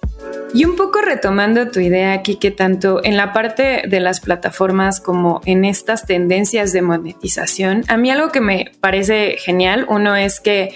Y 0.53 0.65
un 0.65 0.75
poco 0.75 0.99
retomando 0.99 1.69
tu 1.69 1.79
idea 1.79 2.11
aquí, 2.11 2.35
que 2.35 2.51
tanto 2.51 3.01
en 3.03 3.15
la 3.15 3.31
parte 3.31 3.83
de 3.87 3.99
las 4.01 4.19
plataformas 4.19 4.99
como 4.99 5.39
en 5.45 5.63
estas 5.63 6.05
tendencias 6.05 6.73
de 6.73 6.81
monetización, 6.81 7.83
a 7.87 7.95
mí 7.95 8.11
algo 8.11 8.29
que 8.29 8.41
me 8.41 8.71
parece 8.81 9.37
genial, 9.37 9.85
uno 9.89 10.17
es 10.17 10.41
que 10.41 10.73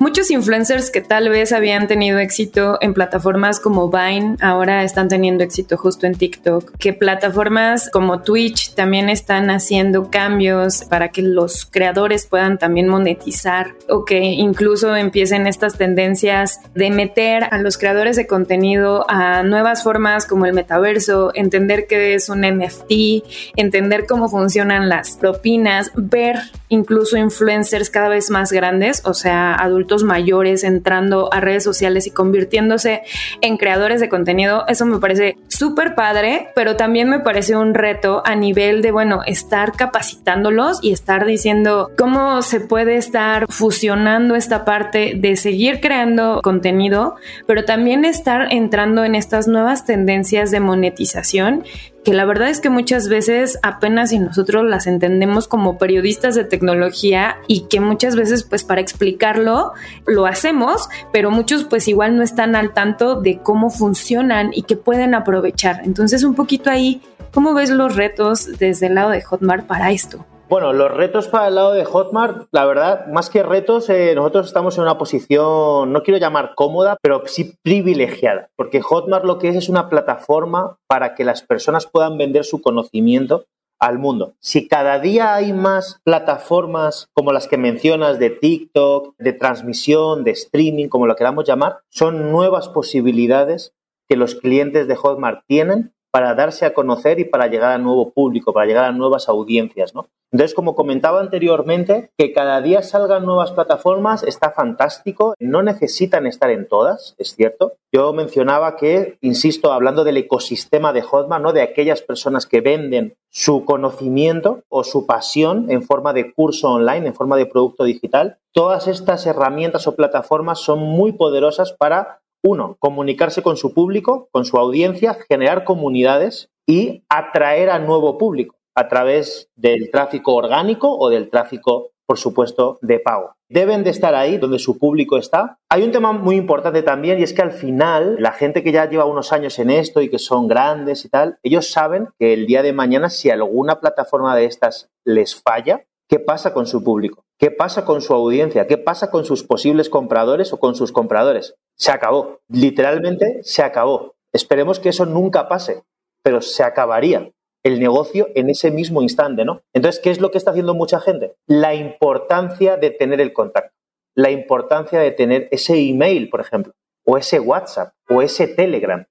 muchos 0.00 0.32
influencers 0.32 0.90
que 0.90 1.00
tal 1.00 1.28
vez 1.28 1.52
habían 1.52 1.86
tenido 1.86 2.18
éxito 2.18 2.78
en 2.80 2.94
plataformas 2.94 3.60
como 3.60 3.88
Vine, 3.88 4.36
ahora 4.40 4.82
están 4.82 5.08
teniendo 5.08 5.44
éxito 5.44 5.76
justo 5.76 6.06
en 6.06 6.16
TikTok, 6.16 6.76
que 6.76 6.92
plataformas 6.92 7.88
como 7.90 8.22
Twitch 8.22 8.74
también 8.74 9.08
están 9.08 9.50
haciendo 9.50 10.10
cambios 10.10 10.84
para 10.84 11.10
que 11.10 11.22
los 11.22 11.67
creadores 11.70 12.26
puedan 12.26 12.58
también 12.58 12.88
monetizar 12.88 13.74
o 13.88 14.04
que 14.04 14.18
incluso 14.18 14.96
empiecen 14.96 15.46
estas 15.46 15.78
tendencias 15.78 16.60
de 16.74 16.90
meter 16.90 17.44
a 17.50 17.58
los 17.58 17.78
creadores 17.78 18.16
de 18.16 18.26
contenido 18.26 19.04
a 19.08 19.42
nuevas 19.42 19.82
formas 19.82 20.26
como 20.26 20.46
el 20.46 20.52
metaverso, 20.52 21.32
entender 21.34 21.86
qué 21.86 22.14
es 22.14 22.28
un 22.28 22.40
NFT, 22.40 23.24
entender 23.56 24.06
cómo 24.06 24.28
funcionan 24.28 24.88
las 24.88 25.16
propinas, 25.16 25.92
ver 25.94 26.38
incluso 26.68 27.16
influencers 27.16 27.90
cada 27.90 28.08
vez 28.08 28.30
más 28.30 28.52
grandes, 28.52 29.02
o 29.04 29.14
sea, 29.14 29.54
adultos 29.54 30.04
mayores 30.04 30.64
entrando 30.64 31.32
a 31.32 31.40
redes 31.40 31.64
sociales 31.64 32.06
y 32.06 32.10
convirtiéndose 32.10 33.02
en 33.40 33.56
creadores 33.56 34.00
de 34.00 34.08
contenido. 34.08 34.64
Eso 34.68 34.86
me 34.86 34.98
parece 34.98 35.38
súper 35.48 35.94
padre, 35.94 36.48
pero 36.54 36.76
también 36.76 37.08
me 37.08 37.20
parece 37.20 37.56
un 37.56 37.74
reto 37.74 38.22
a 38.24 38.36
nivel 38.36 38.82
de, 38.82 38.90
bueno, 38.90 39.20
estar 39.26 39.72
capacitándolos 39.72 40.78
y 40.82 40.92
estar 40.92 41.24
diciendo 41.24 41.57
cómo 41.96 42.42
se 42.42 42.60
puede 42.60 42.96
estar 42.96 43.46
fusionando 43.48 44.34
esta 44.34 44.64
parte 44.64 45.14
de 45.16 45.36
seguir 45.36 45.80
creando 45.80 46.40
contenido, 46.42 47.16
pero 47.46 47.64
también 47.64 48.04
estar 48.04 48.52
entrando 48.52 49.04
en 49.04 49.14
estas 49.14 49.48
nuevas 49.48 49.84
tendencias 49.84 50.50
de 50.50 50.60
monetización 50.60 51.64
que 52.08 52.14
la 52.14 52.24
verdad 52.24 52.48
es 52.48 52.60
que 52.60 52.70
muchas 52.70 53.10
veces 53.10 53.58
apenas 53.62 54.10
si 54.10 54.18
nosotros 54.18 54.64
las 54.64 54.86
entendemos 54.86 55.46
como 55.46 55.76
periodistas 55.76 56.34
de 56.34 56.44
tecnología 56.44 57.36
y 57.48 57.66
que 57.68 57.80
muchas 57.80 58.16
veces 58.16 58.44
pues 58.44 58.64
para 58.64 58.80
explicarlo 58.80 59.72
lo 60.06 60.24
hacemos, 60.24 60.88
pero 61.12 61.30
muchos 61.30 61.64
pues 61.64 61.86
igual 61.86 62.16
no 62.16 62.22
están 62.22 62.56
al 62.56 62.72
tanto 62.72 63.20
de 63.20 63.40
cómo 63.40 63.68
funcionan 63.68 64.52
y 64.54 64.62
que 64.62 64.76
pueden 64.76 65.14
aprovechar. 65.14 65.82
Entonces 65.84 66.24
un 66.24 66.34
poquito 66.34 66.70
ahí, 66.70 67.02
¿cómo 67.30 67.52
ves 67.52 67.68
los 67.68 67.94
retos 67.94 68.58
desde 68.58 68.86
el 68.86 68.94
lado 68.94 69.10
de 69.10 69.20
Hotmart 69.20 69.66
para 69.66 69.90
esto? 69.90 70.24
Bueno, 70.48 70.72
los 70.72 70.90
retos 70.90 71.28
para 71.28 71.48
el 71.48 71.56
lado 71.56 71.74
de 71.74 71.84
Hotmart, 71.84 72.48
la 72.52 72.64
verdad, 72.64 73.06
más 73.08 73.28
que 73.28 73.42
retos, 73.42 73.90
eh, 73.90 74.14
nosotros 74.14 74.46
estamos 74.46 74.78
en 74.78 74.84
una 74.84 74.96
posición, 74.96 75.92
no 75.92 76.02
quiero 76.02 76.18
llamar 76.18 76.54
cómoda, 76.54 76.96
pero 77.02 77.22
sí 77.26 77.58
privilegiada, 77.62 78.48
porque 78.56 78.80
Hotmart 78.80 79.26
lo 79.26 79.38
que 79.38 79.50
es 79.50 79.56
es 79.56 79.68
una 79.68 79.90
plataforma 79.90 80.78
para 80.86 81.14
que 81.14 81.24
las 81.24 81.42
personas 81.42 81.86
puedan 81.86 82.16
vender 82.16 82.46
su 82.46 82.62
conocimiento 82.62 83.44
al 83.78 83.98
mundo. 83.98 84.36
Si 84.40 84.68
cada 84.68 84.98
día 84.98 85.34
hay 85.34 85.52
más 85.52 86.00
plataformas 86.02 87.10
como 87.12 87.32
las 87.32 87.46
que 87.46 87.58
mencionas 87.58 88.18
de 88.18 88.30
TikTok, 88.30 89.16
de 89.18 89.34
transmisión, 89.34 90.24
de 90.24 90.30
streaming, 90.30 90.88
como 90.88 91.06
lo 91.06 91.16
queramos 91.16 91.44
llamar, 91.44 91.80
son 91.90 92.32
nuevas 92.32 92.70
posibilidades 92.70 93.74
que 94.08 94.16
los 94.16 94.34
clientes 94.34 94.88
de 94.88 94.96
Hotmart 94.96 95.42
tienen 95.46 95.92
para 96.10 96.34
darse 96.34 96.66
a 96.66 96.74
conocer 96.74 97.20
y 97.20 97.24
para 97.24 97.46
llegar 97.46 97.72
a 97.72 97.78
nuevo 97.78 98.10
público, 98.10 98.52
para 98.52 98.66
llegar 98.66 98.84
a 98.84 98.92
nuevas 98.92 99.28
audiencias, 99.28 99.94
¿no? 99.94 100.08
Entonces, 100.30 100.54
como 100.54 100.76
comentaba 100.76 101.20
anteriormente, 101.20 102.10
que 102.18 102.32
cada 102.32 102.60
día 102.60 102.82
salgan 102.82 103.24
nuevas 103.24 103.52
plataformas 103.52 104.22
está 104.22 104.50
fantástico. 104.50 105.34
No 105.38 105.62
necesitan 105.62 106.26
estar 106.26 106.50
en 106.50 106.68
todas, 106.68 107.14
es 107.16 107.34
cierto. 107.34 107.72
Yo 107.92 108.12
mencionaba 108.12 108.76
que, 108.76 109.16
insisto, 109.22 109.72
hablando 109.72 110.04
del 110.04 110.18
ecosistema 110.18 110.92
de 110.92 111.00
Hotmart, 111.00 111.42
¿no? 111.42 111.52
de 111.54 111.62
aquellas 111.62 112.02
personas 112.02 112.44
que 112.44 112.60
venden 112.60 113.14
su 113.30 113.64
conocimiento 113.64 114.64
o 114.68 114.84
su 114.84 115.06
pasión 115.06 115.70
en 115.70 115.82
forma 115.82 116.12
de 116.12 116.32
curso 116.34 116.72
online, 116.72 117.08
en 117.08 117.14
forma 117.14 117.36
de 117.36 117.46
producto 117.46 117.84
digital, 117.84 118.36
todas 118.52 118.86
estas 118.86 119.24
herramientas 119.24 119.86
o 119.86 119.96
plataformas 119.96 120.58
son 120.58 120.80
muy 120.80 121.12
poderosas 121.12 121.72
para, 121.72 122.20
uno, 122.42 122.76
comunicarse 122.78 123.42
con 123.42 123.56
su 123.56 123.74
público, 123.74 124.28
con 124.32 124.44
su 124.44 124.58
audiencia, 124.58 125.16
generar 125.28 125.64
comunidades 125.64 126.50
y 126.66 127.04
atraer 127.08 127.70
a 127.70 127.78
nuevo 127.78 128.18
público 128.18 128.56
a 128.78 128.86
través 128.86 129.50
del 129.56 129.90
tráfico 129.90 130.34
orgánico 130.34 130.96
o 130.96 131.10
del 131.10 131.30
tráfico, 131.30 131.90
por 132.06 132.16
supuesto, 132.16 132.78
de 132.80 133.00
pago. 133.00 133.32
Deben 133.48 133.82
de 133.82 133.90
estar 133.90 134.14
ahí 134.14 134.36
donde 134.36 134.60
su 134.60 134.78
público 134.78 135.18
está. 135.18 135.58
Hay 135.68 135.82
un 135.82 135.90
tema 135.90 136.12
muy 136.12 136.36
importante 136.36 136.82
también 136.82 137.18
y 137.18 137.24
es 137.24 137.32
que 137.32 137.42
al 137.42 137.50
final 137.50 138.16
la 138.20 138.30
gente 138.30 138.62
que 138.62 138.70
ya 138.70 138.88
lleva 138.88 139.04
unos 139.04 139.32
años 139.32 139.58
en 139.58 139.70
esto 139.70 140.00
y 140.00 140.08
que 140.08 140.20
son 140.20 140.46
grandes 140.46 141.04
y 141.04 141.08
tal, 141.08 141.38
ellos 141.42 141.72
saben 141.72 142.08
que 142.20 142.32
el 142.34 142.46
día 142.46 142.62
de 142.62 142.72
mañana 142.72 143.10
si 143.10 143.30
alguna 143.30 143.80
plataforma 143.80 144.36
de 144.36 144.44
estas 144.44 144.90
les 145.04 145.34
falla, 145.34 145.84
¿qué 146.08 146.20
pasa 146.20 146.52
con 146.52 146.66
su 146.66 146.84
público? 146.84 147.24
¿Qué 147.38 147.52
pasa 147.52 147.84
con 147.84 148.02
su 148.02 148.12
audiencia? 148.14 148.66
¿Qué 148.66 148.78
pasa 148.78 149.10
con 149.10 149.24
sus 149.24 149.44
posibles 149.44 149.88
compradores 149.88 150.52
o 150.52 150.58
con 150.58 150.74
sus 150.74 150.90
compradores? 150.90 151.54
Se 151.76 151.92
acabó. 151.92 152.40
Literalmente 152.48 153.42
se 153.44 153.62
acabó. 153.62 154.16
Esperemos 154.32 154.80
que 154.80 154.88
eso 154.88 155.06
nunca 155.06 155.48
pase, 155.48 155.84
pero 156.22 156.42
se 156.42 156.64
acabaría 156.64 157.30
el 157.62 157.78
negocio 157.78 158.28
en 158.34 158.50
ese 158.50 158.72
mismo 158.72 159.02
instante, 159.02 159.44
¿no? 159.44 159.62
Entonces, 159.72 160.00
¿qué 160.02 160.10
es 160.10 160.20
lo 160.20 160.30
que 160.30 160.38
está 160.38 160.50
haciendo 160.50 160.74
mucha 160.74 161.00
gente? 161.00 161.36
La 161.46 161.74
importancia 161.74 162.76
de 162.76 162.90
tener 162.90 163.20
el 163.20 163.32
contacto, 163.32 163.74
la 164.16 164.30
importancia 164.30 164.98
de 164.98 165.12
tener 165.12 165.48
ese 165.52 165.78
email, 165.78 166.28
por 166.28 166.40
ejemplo, 166.40 166.72
o 167.04 167.18
ese 167.18 167.38
WhatsApp 167.38 167.92
o 168.08 168.20
ese 168.20 168.48
Telegram. 168.48 169.06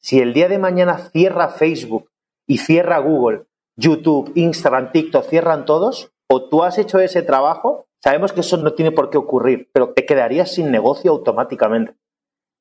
Si 0.00 0.20
el 0.20 0.32
día 0.32 0.48
de 0.48 0.58
mañana 0.58 1.10
cierra 1.12 1.48
Facebook 1.48 2.10
y 2.46 2.58
cierra 2.58 2.98
Google, 2.98 3.42
YouTube, 3.76 4.32
Instagram, 4.34 4.92
TikTok, 4.92 5.28
cierran 5.28 5.64
todos, 5.64 6.12
o 6.34 6.44
tú 6.44 6.62
has 6.62 6.78
hecho 6.78 6.98
ese 6.98 7.20
trabajo, 7.20 7.88
sabemos 8.02 8.32
que 8.32 8.40
eso 8.40 8.56
no 8.56 8.72
tiene 8.72 8.90
por 8.90 9.10
qué 9.10 9.18
ocurrir, 9.18 9.68
pero 9.74 9.92
te 9.92 10.06
quedarías 10.06 10.50
sin 10.50 10.70
negocio 10.70 11.10
automáticamente. 11.10 11.94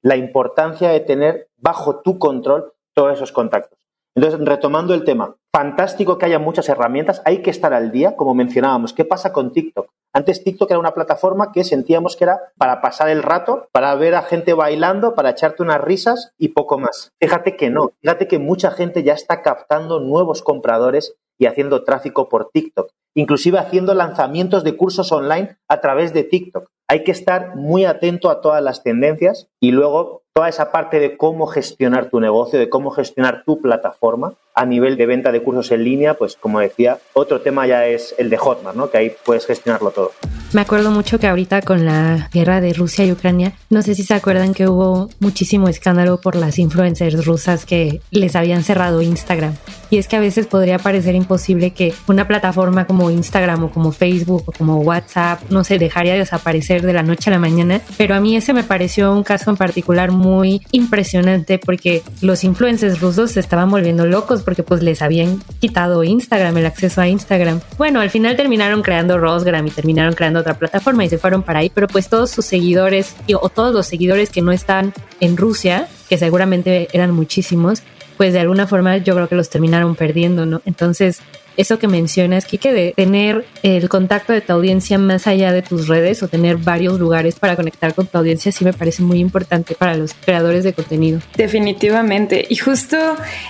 La 0.02 0.18
importancia 0.18 0.90
de 0.90 1.00
tener 1.00 1.48
bajo 1.56 2.02
tu 2.02 2.20
control 2.20 2.74
todos 2.94 3.14
esos 3.14 3.32
contactos. 3.32 3.80
Entonces, 4.14 4.46
retomando 4.46 4.94
el 4.94 5.06
tema, 5.06 5.38
fantástico 5.56 6.18
que 6.18 6.26
haya 6.26 6.38
muchas 6.38 6.68
herramientas, 6.68 7.22
hay 7.24 7.42
que 7.42 7.50
estar 7.50 7.74
al 7.74 7.94
día, 7.94 8.18
como 8.18 8.34
mencionábamos. 8.34 8.92
¿Qué 8.92 9.06
pasa 9.06 9.32
con 9.32 9.54
TikTok? 9.54 9.90
Antes 10.12 10.44
TikTok 10.44 10.70
era 10.70 10.80
una 10.80 10.94
plataforma 10.94 11.54
que 11.54 11.64
sentíamos 11.64 12.18
que 12.18 12.26
era 12.26 12.42
para 12.58 12.82
pasar 12.82 13.08
el 13.08 13.24
rato, 13.24 13.70
para 13.72 13.96
ver 13.96 14.16
a 14.16 14.24
gente 14.24 14.54
bailando, 14.54 15.16
para 15.16 15.30
echarte 15.30 15.64
unas 15.64 15.80
risas 15.80 16.34
y 16.38 16.50
poco 16.50 16.78
más. 16.78 17.14
Fíjate 17.22 17.56
que 17.56 17.70
no, 17.70 17.92
fíjate 18.02 18.28
que 18.28 18.38
mucha 18.38 18.72
gente 18.72 19.04
ya 19.04 19.14
está 19.14 19.42
captando 19.42 20.02
nuevos 20.02 20.42
compradores 20.42 21.16
y 21.42 21.48
haciendo 21.48 21.84
tráfico 21.84 22.30
por 22.30 22.52
TikTok, 22.54 22.92
inclusive 23.16 23.58
haciendo 23.58 23.96
lanzamientos 23.96 24.64
de 24.64 24.78
cursos 24.78 25.12
online 25.12 25.58
a 25.68 25.82
través 25.82 26.14
de 26.14 26.24
TikTok. 26.24 26.70
Hay 26.88 27.04
que 27.04 27.10
estar 27.10 27.56
muy 27.56 27.84
atento 27.84 28.30
a 28.30 28.42
todas 28.42 28.62
las 28.62 28.84
tendencias 28.84 29.48
y 29.60 29.72
luego 29.72 30.22
toda 30.36 30.50
esa 30.50 30.72
parte 30.72 31.00
de 31.00 31.18
cómo 31.18 31.48
gestionar 31.48 32.12
tu 32.12 32.20
negocio, 32.20 32.60
de 32.60 32.70
cómo 32.70 32.92
gestionar 32.92 33.44
tu 33.44 33.60
plataforma 33.60 34.36
a 34.54 34.66
nivel 34.68 34.98
de 34.98 35.08
venta 35.08 35.32
de 35.32 35.42
cursos 35.42 35.72
en 35.72 35.84
línea, 35.84 36.14
pues 36.14 36.36
como 36.36 36.60
decía, 36.60 37.00
otro 37.14 37.42
tema 37.42 37.66
ya 37.66 37.88
es 37.88 38.14
el 38.20 38.30
de 38.30 38.38
Hotmart, 38.38 38.78
¿no? 38.78 38.92
Que 38.92 39.00
ahí 39.00 39.12
puedes 39.26 39.48
gestionarlo 39.48 39.90
todo. 39.90 40.12
Me 40.54 40.62
acuerdo 40.62 40.92
mucho 40.92 41.18
que 41.18 41.28
ahorita 41.28 41.64
con 41.64 41.86
la 41.86 42.30
guerra 42.32 42.62
de 42.62 42.74
Rusia 42.74 43.04
y 43.04 43.12
Ucrania, 43.12 43.54
no 43.72 43.82
sé 43.82 43.96
si 43.96 44.04
se 44.04 44.14
acuerdan 44.14 44.54
que 44.54 44.68
hubo 44.68 45.10
muchísimo 45.20 45.70
escándalo 45.70 46.22
por 46.22 46.36
las 46.36 46.60
influencers 46.60 47.26
rusas 47.26 47.66
que 47.66 48.02
les 48.12 48.36
habían 48.36 48.64
cerrado 48.64 49.02
Instagram. 49.02 49.56
Y 49.92 49.98
es 49.98 50.08
que 50.08 50.16
a 50.16 50.22
veces 50.22 50.48
podría 50.48 50.80
parecer 50.80 51.16
imposible 51.16 51.72
que 51.72 51.94
una 52.08 52.26
plataforma 52.26 52.86
como 52.88 53.12
Instagram 53.12 53.66
o 53.66 53.72
como 53.72 53.92
Facebook 53.92 54.44
o 54.46 54.52
como 54.54 54.78
WhatsApp, 54.78 55.42
no 55.50 55.66
sé, 55.66 55.78
dejaría 55.78 56.14
de 56.14 56.20
desaparecer 56.20 56.82
de 56.82 56.94
la 56.94 57.04
noche 57.04 57.30
a 57.30 57.34
la 57.34 57.40
mañana. 57.40 57.82
Pero 57.98 58.16
a 58.16 58.22
mí 58.22 58.38
ese 58.38 58.54
me 58.54 58.64
pareció 58.64 59.14
un 59.14 59.24
caso 59.24 59.50
en 59.50 59.58
particular 59.58 60.12
muy 60.12 60.62
impresionante 60.72 61.60
porque 61.60 62.04
los 62.22 62.46
influencers 62.46 63.02
rusos 63.02 63.32
se 63.32 63.42
estaban 63.42 63.70
volviendo 63.70 64.06
locos 64.06 64.44
porque 64.44 64.64
pues 64.64 64.82
les 64.82 65.02
habían 65.02 65.42
quitado 65.60 66.06
Instagram, 66.06 66.58
el 66.58 66.68
acceso 66.68 67.02
a 67.02 67.10
Instagram. 67.10 67.60
Bueno, 67.78 68.00
al 68.00 68.10
final 68.10 68.38
terminaron 68.38 68.84
creando 68.84 69.18
Rosgram 69.18 69.68
y 69.68 69.72
terminaron 69.72 70.14
creando 70.14 70.40
otra 70.40 70.54
plataforma 70.54 71.04
y 71.04 71.10
se 71.10 71.18
fueron 71.18 71.44
para 71.44 71.60
ahí, 71.60 71.70
pero 71.70 71.88
pues 71.88 72.08
todos 72.08 72.32
sus 72.32 72.46
seguidores 72.46 73.14
o 73.42 73.50
todos 73.50 73.74
los 73.74 73.88
seguidores 73.88 74.30
que 74.30 74.42
no 74.42 74.54
están 74.54 74.94
en 75.20 75.36
Rusia, 75.36 75.90
que 76.08 76.18
seguramente 76.18 76.88
eran 76.94 77.12
muchísimos, 77.12 77.84
pues 78.22 78.34
de 78.34 78.40
alguna 78.40 78.68
forma 78.68 78.98
yo 78.98 79.16
creo 79.16 79.28
que 79.28 79.34
los 79.34 79.50
terminaron 79.50 79.96
perdiendo, 79.96 80.46
¿no? 80.46 80.62
Entonces, 80.66 81.24
eso 81.58 81.80
que 81.80 81.88
mencionas, 81.88 82.46
Kike, 82.46 82.72
de 82.72 82.94
tener 82.96 83.48
el 83.64 83.90
contacto 83.90 84.32
de 84.32 84.42
tu 84.42 84.54
audiencia 84.54 85.00
más 85.00 85.26
allá 85.26 85.52
de 85.52 85.64
tus 85.64 85.88
redes 85.88 86.22
o 86.22 86.28
tener 86.28 86.58
varios 86.58 87.00
lugares 87.00 87.40
para 87.40 87.56
conectar 87.56 87.96
con 87.96 88.06
tu 88.06 88.16
audiencia, 88.20 88.52
sí 88.52 88.64
me 88.64 88.74
parece 88.74 89.02
muy 89.02 89.18
importante 89.18 89.74
para 89.74 89.96
los 89.96 90.14
creadores 90.14 90.64
de 90.64 90.74
contenido. 90.74 91.20
Definitivamente. 91.36 92.46
Y 92.48 92.58
justo 92.58 92.96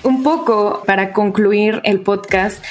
un 0.03 0.23
poco 0.23 0.83
para 0.85 1.11
concluir 1.11 1.81
el 1.83 1.99
podcast, 1.99 2.63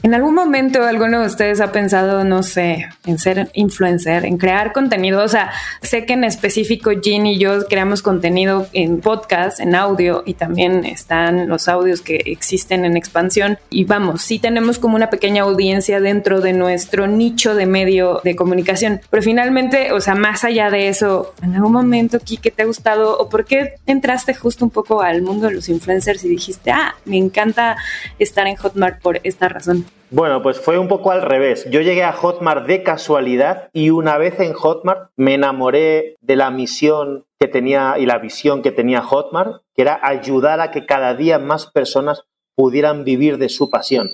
¿En 0.00 0.14
algún 0.14 0.34
momento 0.34 0.84
alguno 0.84 1.20
de 1.20 1.26
ustedes 1.26 1.60
ha 1.60 1.72
pensado, 1.72 2.22
no 2.22 2.44
sé, 2.44 2.88
en 3.04 3.18
ser 3.18 3.50
influencer, 3.54 4.24
en 4.24 4.38
crear 4.38 4.72
contenido? 4.72 5.24
O 5.24 5.28
sea, 5.28 5.50
sé 5.82 6.06
que 6.06 6.12
en 6.12 6.22
específico 6.22 6.92
Jean 6.92 7.26
y 7.26 7.36
yo 7.36 7.66
creamos 7.66 8.00
contenido 8.00 8.68
en 8.72 9.00
podcast, 9.00 9.58
en 9.58 9.74
audio 9.74 10.22
y 10.24 10.34
también 10.34 10.84
están 10.84 11.48
los 11.48 11.66
audios 11.66 12.00
que 12.00 12.22
existen 12.26 12.84
en 12.84 12.96
expansión. 12.96 13.58
Y 13.70 13.86
vamos, 13.86 14.22
sí 14.22 14.38
tenemos 14.38 14.78
como 14.78 14.94
una 14.94 15.10
pequeña 15.10 15.42
audiencia 15.42 15.98
dentro 15.98 16.40
de 16.40 16.52
nuestro 16.52 17.08
nicho 17.08 17.56
de 17.56 17.66
medio 17.66 18.20
de 18.22 18.36
comunicación. 18.36 19.00
Pero 19.10 19.24
finalmente, 19.24 19.90
o 19.90 20.00
sea, 20.00 20.14
más 20.14 20.44
allá 20.44 20.70
de 20.70 20.86
eso, 20.86 21.34
¿en 21.42 21.56
algún 21.56 21.72
momento, 21.72 22.20
Kike, 22.20 22.52
te 22.52 22.62
ha 22.62 22.66
gustado 22.66 23.18
o 23.18 23.28
por 23.28 23.44
qué 23.44 23.74
entraste 23.84 24.32
justo 24.32 24.64
un 24.64 24.70
poco 24.70 25.02
al 25.02 25.22
mundo 25.22 25.48
de 25.48 25.54
los 25.54 25.68
influencers 25.68 26.22
y 26.22 26.28
dijiste, 26.28 26.70
ah, 26.70 26.94
me 27.04 27.16
encanta 27.16 27.76
estar 28.20 28.46
en 28.46 28.54
Hotmart 28.54 29.02
por 29.02 29.20
esta 29.24 29.48
razón? 29.48 29.87
Bueno, 30.10 30.42
pues 30.42 30.58
fue 30.58 30.78
un 30.78 30.88
poco 30.88 31.10
al 31.10 31.20
revés. 31.20 31.66
Yo 31.70 31.82
llegué 31.82 32.02
a 32.02 32.12
Hotmart 32.12 32.66
de 32.66 32.82
casualidad 32.82 33.68
y 33.74 33.90
una 33.90 34.16
vez 34.16 34.40
en 34.40 34.54
Hotmart 34.54 35.10
me 35.16 35.34
enamoré 35.34 36.16
de 36.22 36.36
la 36.36 36.50
misión 36.50 37.24
que 37.38 37.46
tenía 37.46 37.96
y 37.98 38.06
la 38.06 38.18
visión 38.18 38.62
que 38.62 38.72
tenía 38.72 39.02
Hotmart, 39.02 39.62
que 39.74 39.82
era 39.82 40.00
ayudar 40.02 40.60
a 40.60 40.70
que 40.70 40.86
cada 40.86 41.14
día 41.14 41.38
más 41.38 41.66
personas 41.66 42.24
pudieran 42.56 43.04
vivir 43.04 43.36
de 43.38 43.50
su 43.50 43.70
pasión. 43.70 44.08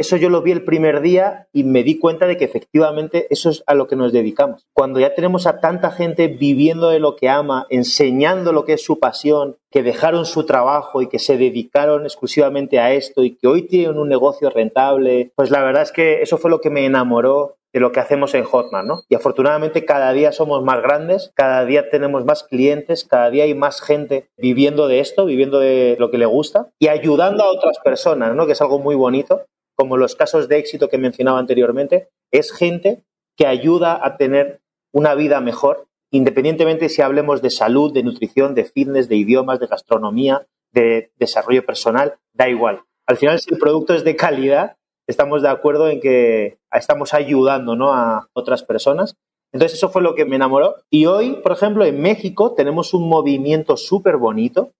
Eso 0.00 0.16
yo 0.16 0.30
lo 0.30 0.40
vi 0.40 0.52
el 0.52 0.64
primer 0.64 1.02
día 1.02 1.46
y 1.52 1.62
me 1.62 1.82
di 1.82 1.98
cuenta 1.98 2.26
de 2.26 2.38
que 2.38 2.46
efectivamente 2.46 3.26
eso 3.28 3.50
es 3.50 3.62
a 3.66 3.74
lo 3.74 3.86
que 3.86 3.96
nos 3.96 4.14
dedicamos. 4.14 4.64
Cuando 4.72 4.98
ya 4.98 5.14
tenemos 5.14 5.46
a 5.46 5.60
tanta 5.60 5.90
gente 5.90 6.26
viviendo 6.28 6.88
de 6.88 7.00
lo 7.00 7.16
que 7.16 7.28
ama, 7.28 7.66
enseñando 7.68 8.54
lo 8.54 8.64
que 8.64 8.72
es 8.72 8.82
su 8.82 8.98
pasión, 8.98 9.58
que 9.70 9.82
dejaron 9.82 10.24
su 10.24 10.46
trabajo 10.46 11.02
y 11.02 11.08
que 11.08 11.18
se 11.18 11.36
dedicaron 11.36 12.04
exclusivamente 12.04 12.78
a 12.78 12.94
esto 12.94 13.24
y 13.24 13.36
que 13.36 13.46
hoy 13.46 13.66
tienen 13.66 13.98
un 13.98 14.08
negocio 14.08 14.48
rentable, 14.48 15.32
pues 15.36 15.50
la 15.50 15.62
verdad 15.62 15.82
es 15.82 15.92
que 15.92 16.22
eso 16.22 16.38
fue 16.38 16.50
lo 16.50 16.62
que 16.62 16.70
me 16.70 16.86
enamoró 16.86 17.56
de 17.74 17.80
lo 17.80 17.92
que 17.92 18.00
hacemos 18.00 18.32
en 18.32 18.44
Hotmart, 18.44 18.86
¿no? 18.86 19.02
Y 19.10 19.16
afortunadamente 19.16 19.84
cada 19.84 20.14
día 20.14 20.32
somos 20.32 20.64
más 20.64 20.80
grandes, 20.80 21.30
cada 21.34 21.66
día 21.66 21.90
tenemos 21.90 22.24
más 22.24 22.42
clientes, 22.42 23.04
cada 23.04 23.28
día 23.28 23.44
hay 23.44 23.52
más 23.52 23.82
gente 23.82 24.30
viviendo 24.38 24.88
de 24.88 25.00
esto, 25.00 25.26
viviendo 25.26 25.60
de 25.60 25.96
lo 25.98 26.10
que 26.10 26.16
le 26.16 26.24
gusta 26.24 26.68
y 26.78 26.88
ayudando 26.88 27.44
a 27.44 27.52
otras 27.52 27.78
personas, 27.80 28.34
¿no? 28.34 28.46
Que 28.46 28.52
es 28.52 28.62
algo 28.62 28.78
muy 28.78 28.94
bonito 28.94 29.42
como 29.80 29.96
los 29.96 30.14
casos 30.14 30.46
de 30.46 30.58
éxito 30.58 30.90
que 30.90 30.98
mencionaba 30.98 31.38
anteriormente, 31.38 32.10
es 32.30 32.52
gente 32.52 33.02
que 33.34 33.46
ayuda 33.46 33.98
a 34.04 34.18
tener 34.18 34.60
una 34.92 35.14
vida 35.14 35.40
mejor, 35.40 35.86
independientemente 36.10 36.90
si 36.90 37.00
hablemos 37.00 37.40
de 37.40 37.48
salud, 37.48 37.90
de 37.90 38.02
nutrición, 38.02 38.54
de 38.54 38.66
fitness, 38.66 39.08
de 39.08 39.16
idiomas, 39.16 39.58
de 39.58 39.68
gastronomía, 39.68 40.46
de 40.70 41.12
desarrollo 41.16 41.64
personal, 41.64 42.16
da 42.34 42.50
igual. 42.50 42.82
Al 43.06 43.16
final, 43.16 43.40
si 43.40 43.54
el 43.54 43.58
producto 43.58 43.94
es 43.94 44.04
de 44.04 44.16
calidad, 44.16 44.76
estamos 45.06 45.40
de 45.40 45.48
acuerdo 45.48 45.88
en 45.88 46.02
que 46.02 46.58
estamos 46.70 47.14
ayudando 47.14 47.74
¿no? 47.74 47.94
a 47.94 48.28
otras 48.34 48.62
personas. 48.62 49.16
Entonces, 49.50 49.78
eso 49.78 49.88
fue 49.88 50.02
lo 50.02 50.14
que 50.14 50.26
me 50.26 50.36
enamoró. 50.36 50.74
Y 50.90 51.06
hoy, 51.06 51.38
por 51.42 51.52
ejemplo, 51.52 51.86
en 51.86 52.02
México 52.02 52.52
tenemos 52.52 52.92
un 52.92 53.08
movimiento 53.08 53.78
súper 53.78 54.18
bonito 54.18 54.72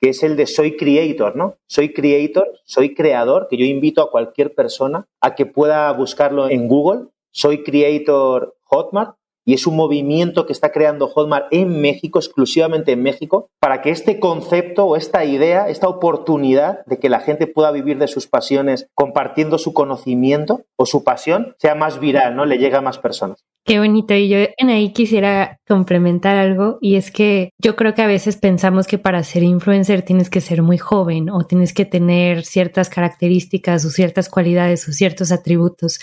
que 0.00 0.10
es 0.10 0.22
el 0.22 0.36
de 0.36 0.46
soy 0.46 0.76
creator, 0.76 1.36
¿no? 1.36 1.56
Soy 1.66 1.92
creator, 1.92 2.48
soy 2.64 2.94
creador, 2.94 3.48
que 3.48 3.56
yo 3.56 3.64
invito 3.64 4.02
a 4.02 4.10
cualquier 4.10 4.54
persona 4.54 5.06
a 5.20 5.34
que 5.34 5.46
pueda 5.46 5.90
buscarlo 5.92 6.48
en 6.48 6.68
Google, 6.68 7.08
soy 7.30 7.62
creator 7.62 8.56
Hotmart, 8.64 9.16
y 9.46 9.54
es 9.54 9.66
un 9.66 9.76
movimiento 9.76 10.44
que 10.44 10.52
está 10.52 10.72
creando 10.72 11.06
Hotmart 11.06 11.46
en 11.52 11.80
México, 11.80 12.18
exclusivamente 12.18 12.92
en 12.92 13.02
México, 13.02 13.48
para 13.60 13.80
que 13.80 13.90
este 13.90 14.18
concepto 14.18 14.84
o 14.86 14.96
esta 14.96 15.24
idea, 15.24 15.68
esta 15.68 15.88
oportunidad 15.88 16.84
de 16.86 16.98
que 16.98 17.08
la 17.08 17.20
gente 17.20 17.46
pueda 17.46 17.70
vivir 17.70 17.98
de 17.98 18.08
sus 18.08 18.26
pasiones 18.26 18.88
compartiendo 18.94 19.58
su 19.58 19.72
conocimiento 19.72 20.62
o 20.76 20.84
su 20.84 21.04
pasión 21.04 21.54
sea 21.58 21.76
más 21.76 22.00
viral, 22.00 22.34
¿no? 22.34 22.44
Le 22.44 22.58
llega 22.58 22.78
a 22.78 22.82
más 22.82 22.98
personas. 22.98 23.46
Qué 23.66 23.80
bonito. 23.80 24.14
Y 24.14 24.28
yo 24.28 24.38
en 24.56 24.68
ahí 24.68 24.92
quisiera 24.92 25.58
complementar 25.66 26.36
algo 26.36 26.78
y 26.80 26.94
es 26.94 27.10
que 27.10 27.50
yo 27.58 27.74
creo 27.74 27.94
que 27.94 28.02
a 28.02 28.06
veces 28.06 28.36
pensamos 28.36 28.86
que 28.86 28.96
para 28.96 29.24
ser 29.24 29.42
influencer 29.42 30.02
tienes 30.02 30.30
que 30.30 30.40
ser 30.40 30.62
muy 30.62 30.78
joven 30.78 31.30
o 31.30 31.44
tienes 31.44 31.74
que 31.74 31.84
tener 31.84 32.44
ciertas 32.44 32.88
características 32.88 33.84
o 33.84 33.90
ciertas 33.90 34.28
cualidades 34.28 34.88
o 34.88 34.92
ciertos 34.92 35.32
atributos. 35.32 35.98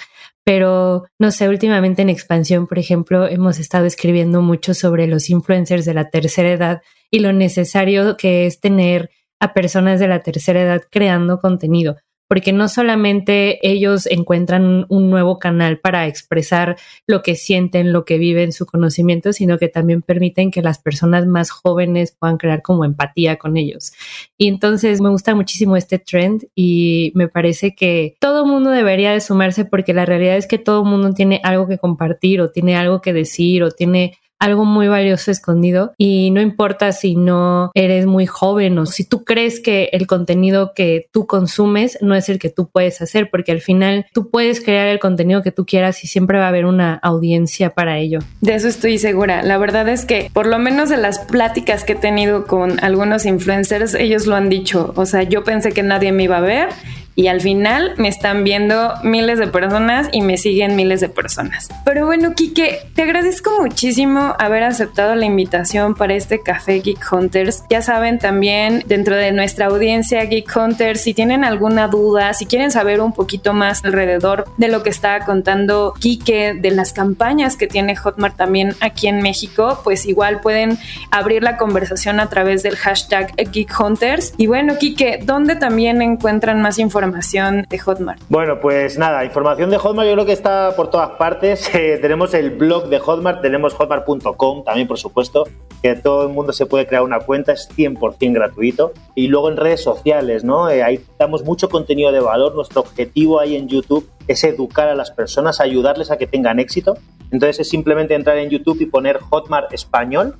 Pero 0.46 1.06
no 1.20 1.32
sé, 1.32 1.48
últimamente 1.48 2.02
en 2.02 2.10
expansión, 2.10 2.68
por 2.68 2.80
ejemplo, 2.80 3.28
hemos 3.28 3.60
estado 3.60 3.86
escribiendo 3.86 4.42
mucho 4.42 4.74
sobre 4.74 5.08
los 5.08 5.30
influencers 5.30 5.86
de 5.86 5.94
la 5.94 6.10
tercera 6.10 6.52
edad 6.52 6.82
y 7.10 7.20
lo 7.20 7.32
necesario 7.32 8.18
que 8.18 8.46
es 8.46 8.60
tener 8.60 9.10
a 9.40 9.54
personas 9.54 10.00
de 10.00 10.08
la 10.08 10.20
tercera 10.20 10.62
edad 10.62 10.82
creando 10.90 11.40
contenido 11.40 11.96
porque 12.34 12.52
no 12.52 12.68
solamente 12.68 13.60
ellos 13.62 14.08
encuentran 14.08 14.88
un 14.90 15.12
nuevo 15.12 15.38
canal 15.38 15.78
para 15.78 16.08
expresar 16.08 16.78
lo 17.06 17.22
que 17.22 17.36
sienten, 17.36 17.94
lo 17.94 18.06
que 18.06 18.18
viven, 18.18 18.54
su 18.54 18.66
conocimiento, 18.66 19.34
sino 19.34 19.60
que 19.60 19.68
también 19.68 20.02
permiten 20.02 20.50
que 20.50 20.64
las 20.64 20.80
personas 20.80 21.28
más 21.28 21.52
jóvenes 21.52 22.12
puedan 22.18 22.38
crear 22.38 22.64
como 22.64 22.86
empatía 22.86 23.36
con 23.36 23.56
ellos. 23.56 23.94
Y 24.36 24.48
entonces 24.48 25.00
me 25.00 25.10
gusta 25.10 25.36
muchísimo 25.36 25.78
este 25.78 26.00
trend 26.00 26.46
y 26.56 27.12
me 27.14 27.28
parece 27.28 27.76
que 27.76 28.16
todo 28.20 28.48
mundo 28.48 28.72
debería 28.72 29.12
de 29.12 29.22
sumarse 29.22 29.64
porque 29.64 29.94
la 29.94 30.08
realidad 30.08 30.36
es 30.36 30.48
que 30.48 30.58
todo 30.58 30.84
mundo 30.84 31.14
tiene 31.14 31.40
algo 31.44 31.68
que 31.68 31.78
compartir 31.78 32.42
o 32.42 32.50
tiene 32.50 32.76
algo 32.76 33.00
que 33.00 33.14
decir 33.14 33.62
o 33.62 33.70
tiene 33.70 34.18
algo 34.40 34.66
muy 34.66 34.88
valioso 34.88 35.32
escondido 35.32 35.94
y 35.98 36.32
no 36.32 36.42
importa 36.42 36.92
si 36.92 37.16
no 37.16 37.72
eres 37.76 38.06
muy 38.06 38.26
joven 38.26 38.78
o 38.78 38.86
si 38.86 39.06
tú 39.06 39.24
crees 39.24 39.60
que 39.60 39.90
el 39.94 40.06
contenido 40.06 40.74
que 40.76 41.08
tú 41.12 41.28
consumes 41.28 41.98
no 42.02 42.14
es 42.16 42.28
el 42.30 42.40
que 42.40 42.50
tú 42.50 42.70
puedes 42.70 43.02
hacer, 43.02 43.30
porque 43.30 43.52
al 43.52 43.62
final 43.62 44.06
tú 44.14 44.30
puedes 44.30 44.62
crear 44.62 44.88
el 44.88 45.00
contenido 45.00 45.44
que 45.44 45.52
tú 45.52 45.66
quieras 45.66 46.04
y 46.04 46.08
siempre 46.08 46.40
va 46.40 46.46
a 46.46 46.50
haber 46.50 46.66
una 46.66 46.96
audiencia 46.96 47.70
para 47.70 47.98
ello. 48.00 48.20
De 48.42 48.56
eso 48.56 48.68
estoy 48.68 48.98
segura. 48.98 49.44
La 49.44 49.58
verdad 49.58 49.88
es 49.88 50.06
que 50.06 50.30
por 50.34 50.48
lo 50.48 50.60
menos 50.60 50.90
de 50.90 50.98
las 50.98 51.20
pláticas 51.20 51.84
que 51.84 51.94
he 51.94 51.98
tenido 51.98 52.46
con 52.46 52.84
algunos 52.84 53.26
influencers, 53.26 53.94
ellos 53.94 54.26
lo 54.26 54.36
han 54.36 54.50
dicho. 54.50 54.94
O 54.98 55.06
sea, 55.06 55.24
yo 55.24 55.44
pensé 55.44 55.72
que 55.72 55.84
nadie 55.84 56.12
me 56.12 56.24
iba 56.24 56.38
a 56.38 56.42
ver 56.42 56.70
y 57.16 57.28
al 57.28 57.42
final 57.42 57.94
me 57.98 58.08
están 58.08 58.44
viendo 58.44 58.94
miles 59.04 59.40
de 59.40 59.48
personas 59.48 60.10
y 60.12 60.22
me 60.22 60.38
siguen 60.38 60.76
miles 60.76 61.02
de 61.02 61.10
personas. 61.10 61.70
Pero 61.86 62.06
bueno, 62.06 62.34
Kike, 62.34 62.80
te 62.96 63.04
agradezco 63.04 63.52
muchísimo 63.62 64.36
haber 64.40 64.64
aceptado 64.64 65.16
la 65.16 65.26
invitación 65.26 65.96
para 65.96 66.16
este 66.16 66.42
café 66.42 66.80
Geek 66.80 67.00
Hunters. 67.12 67.64
Ya 67.70 67.82
saben 67.82 68.20
también 68.20 68.84
dentro 68.88 69.16
de 69.16 69.32
nuestra 69.32 69.68
audiencia 69.68 70.24
Geek 70.24 70.56
Hunters, 70.56 71.02
si 71.02 71.14
tienen 71.14 71.44
alguna 71.44 71.88
duda, 71.88 72.34
si 72.34 72.46
quieren 72.46 72.72
saber 72.72 73.02
un 73.02 73.14
poquito 73.14 73.54
más 73.54 73.84
alrededor 73.86 74.46
de 74.58 74.68
lo 74.68 74.84
que 74.84 74.90
estaba 74.90 75.26
contando 75.26 75.94
Kike, 76.00 76.56
de 76.56 76.72
las 76.72 76.94
campañas 76.94 77.58
que 77.58 77.68
tiene 77.68 77.96
Hotmart 77.96 78.38
también 78.38 78.76
aquí 78.80 79.08
en 79.08 79.22
México, 79.22 79.82
pues 79.84 80.06
igual 80.06 80.42
pueden 80.42 80.80
abrir 81.12 81.44
la 81.44 81.58
conversación 81.58 82.20
a 82.20 82.30
través 82.30 82.64
del 82.64 82.76
hashtag 82.76 83.34
Geek 83.36 83.80
Hunters. 83.80 84.34
Y 84.38 84.48
bueno, 84.48 84.78
Kike, 84.80 85.20
¿dónde 85.24 85.56
también 85.56 86.02
encuentran 86.02 86.62
más 86.62 86.80
información? 86.80 87.03
Información 87.04 87.66
de 87.70 87.80
Hotmart? 87.80 88.22
Bueno, 88.30 88.60
pues 88.62 88.98
nada, 88.98 89.26
información 89.26 89.70
de 89.70 89.78
Hotmart 89.78 90.08
yo 90.08 90.14
creo 90.14 90.26
que 90.26 90.32
está 90.32 90.74
por 90.76 90.90
todas 90.90 91.12
partes. 91.12 91.70
Eh, 91.84 91.98
tenemos 92.00 92.34
el 92.36 92.52
blog 92.52 92.88
de 92.88 93.00
Hotmart, 93.00 93.42
tenemos 93.42 93.74
hotmart.com 93.74 94.64
también, 94.64 94.88
por 94.88 94.98
supuesto, 94.98 95.46
que 95.82 95.96
todo 95.96 96.28
el 96.28 96.30
mundo 96.30 96.54
se 96.54 96.66
puede 96.68 96.86
crear 96.86 97.02
una 97.02 97.20
cuenta, 97.20 97.52
es 97.52 97.68
100% 97.76 98.34
gratuito. 98.34 98.94
Y 99.16 99.28
luego 99.28 99.50
en 99.50 99.58
redes 99.58 99.82
sociales, 99.82 100.44
¿no? 100.44 100.70
Eh, 100.70 100.84
ahí 100.84 101.04
damos 101.18 101.44
mucho 101.44 101.68
contenido 101.70 102.12
de 102.12 102.20
valor. 102.20 102.56
Nuestro 102.56 102.82
objetivo 102.82 103.40
ahí 103.40 103.56
en 103.56 103.68
YouTube 103.68 104.10
es 104.28 104.44
educar 104.44 104.88
a 104.88 104.96
las 104.96 105.12
personas, 105.12 105.60
ayudarles 105.60 106.12
a 106.12 106.18
que 106.18 106.28
tengan 106.28 106.60
éxito. 106.60 106.96
Entonces 107.32 107.62
es 107.62 107.70
simplemente 107.70 108.14
entrar 108.14 108.38
en 108.38 108.50
YouTube 108.50 108.80
y 108.80 108.86
poner 108.86 109.18
Hotmart 109.18 109.74
Español 109.74 110.36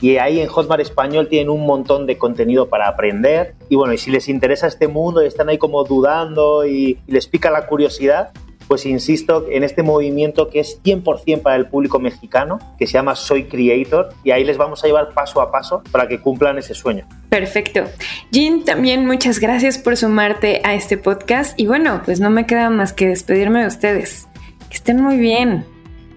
y 0.00 0.16
ahí 0.18 0.40
en 0.40 0.48
Hotmart 0.48 0.80
Español 0.80 1.28
tienen 1.28 1.50
un 1.50 1.66
montón 1.66 2.06
de 2.06 2.18
contenido 2.18 2.68
para 2.68 2.88
aprender. 2.88 3.54
Y 3.68 3.76
bueno, 3.76 3.92
y 3.92 3.98
si 3.98 4.10
les 4.10 4.28
interesa 4.28 4.66
este 4.66 4.88
mundo 4.88 5.22
y 5.22 5.26
están 5.26 5.48
ahí 5.48 5.58
como 5.58 5.84
dudando 5.84 6.66
y, 6.66 6.98
les 7.06 7.26
pica 7.26 7.50
la 7.50 7.66
curiosidad, 7.66 8.30
pues 8.68 8.84
insisto 8.86 9.46
en 9.50 9.64
este 9.64 9.82
movimiento 9.82 10.50
que 10.50 10.60
es 10.60 10.80
100% 10.82 11.42
para 11.42 11.56
el 11.56 11.66
público 11.66 11.98
mexicano, 11.98 12.58
que 12.78 12.86
se 12.86 12.92
llama 12.92 13.16
Soy 13.16 13.44
Creator, 13.44 14.10
y 14.24 14.30
ahí 14.30 14.44
les 14.44 14.58
vamos 14.58 14.84
a 14.84 14.86
llevar 14.86 15.14
paso 15.14 15.40
a 15.40 15.50
paso 15.50 15.82
para 15.90 16.06
que 16.06 16.20
cumplan 16.20 16.58
ese 16.58 16.74
sueño. 16.74 17.08
Perfecto. 17.30 17.84
Jean, 18.30 18.64
también 18.64 19.06
muchas 19.06 19.40
gracias 19.40 19.78
por 19.78 19.96
sumarte 19.96 20.60
a 20.64 20.74
este 20.74 20.98
podcast 20.98 21.58
y 21.58 21.66
bueno, 21.66 22.02
pues 22.04 22.20
no 22.20 22.30
me 22.30 22.46
queda 22.46 22.68
más 22.70 22.92
que 22.92 23.08
despedirme 23.08 23.62
de 23.62 23.66
ustedes. 23.68 24.28
Que 24.68 24.76
estén 24.76 25.02
muy 25.02 25.16
bien. 25.16 25.64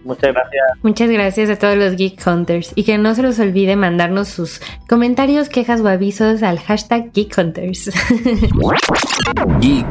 Muchas 0.04 0.34
gracias. 0.34 0.64
Muchas 0.82 1.10
gracias 1.10 1.50
a 1.50 1.56
todos 1.58 1.78
los 1.78 1.96
Geek 1.96 2.26
Hunters 2.26 2.72
y 2.76 2.84
que 2.84 2.98
no 2.98 3.14
se 3.16 3.22
los 3.22 3.40
olvide 3.40 3.76
mandarnos 3.76 4.30
sus 4.30 4.62
comentarios, 4.88 5.50
quejas 5.50 5.82
o 5.82 5.88
avisos 5.88 6.44
al 6.44 6.60
hashtag 6.60 7.12
Geek 7.14 7.38
Hunters. 7.38 7.92
Geek 9.60 9.86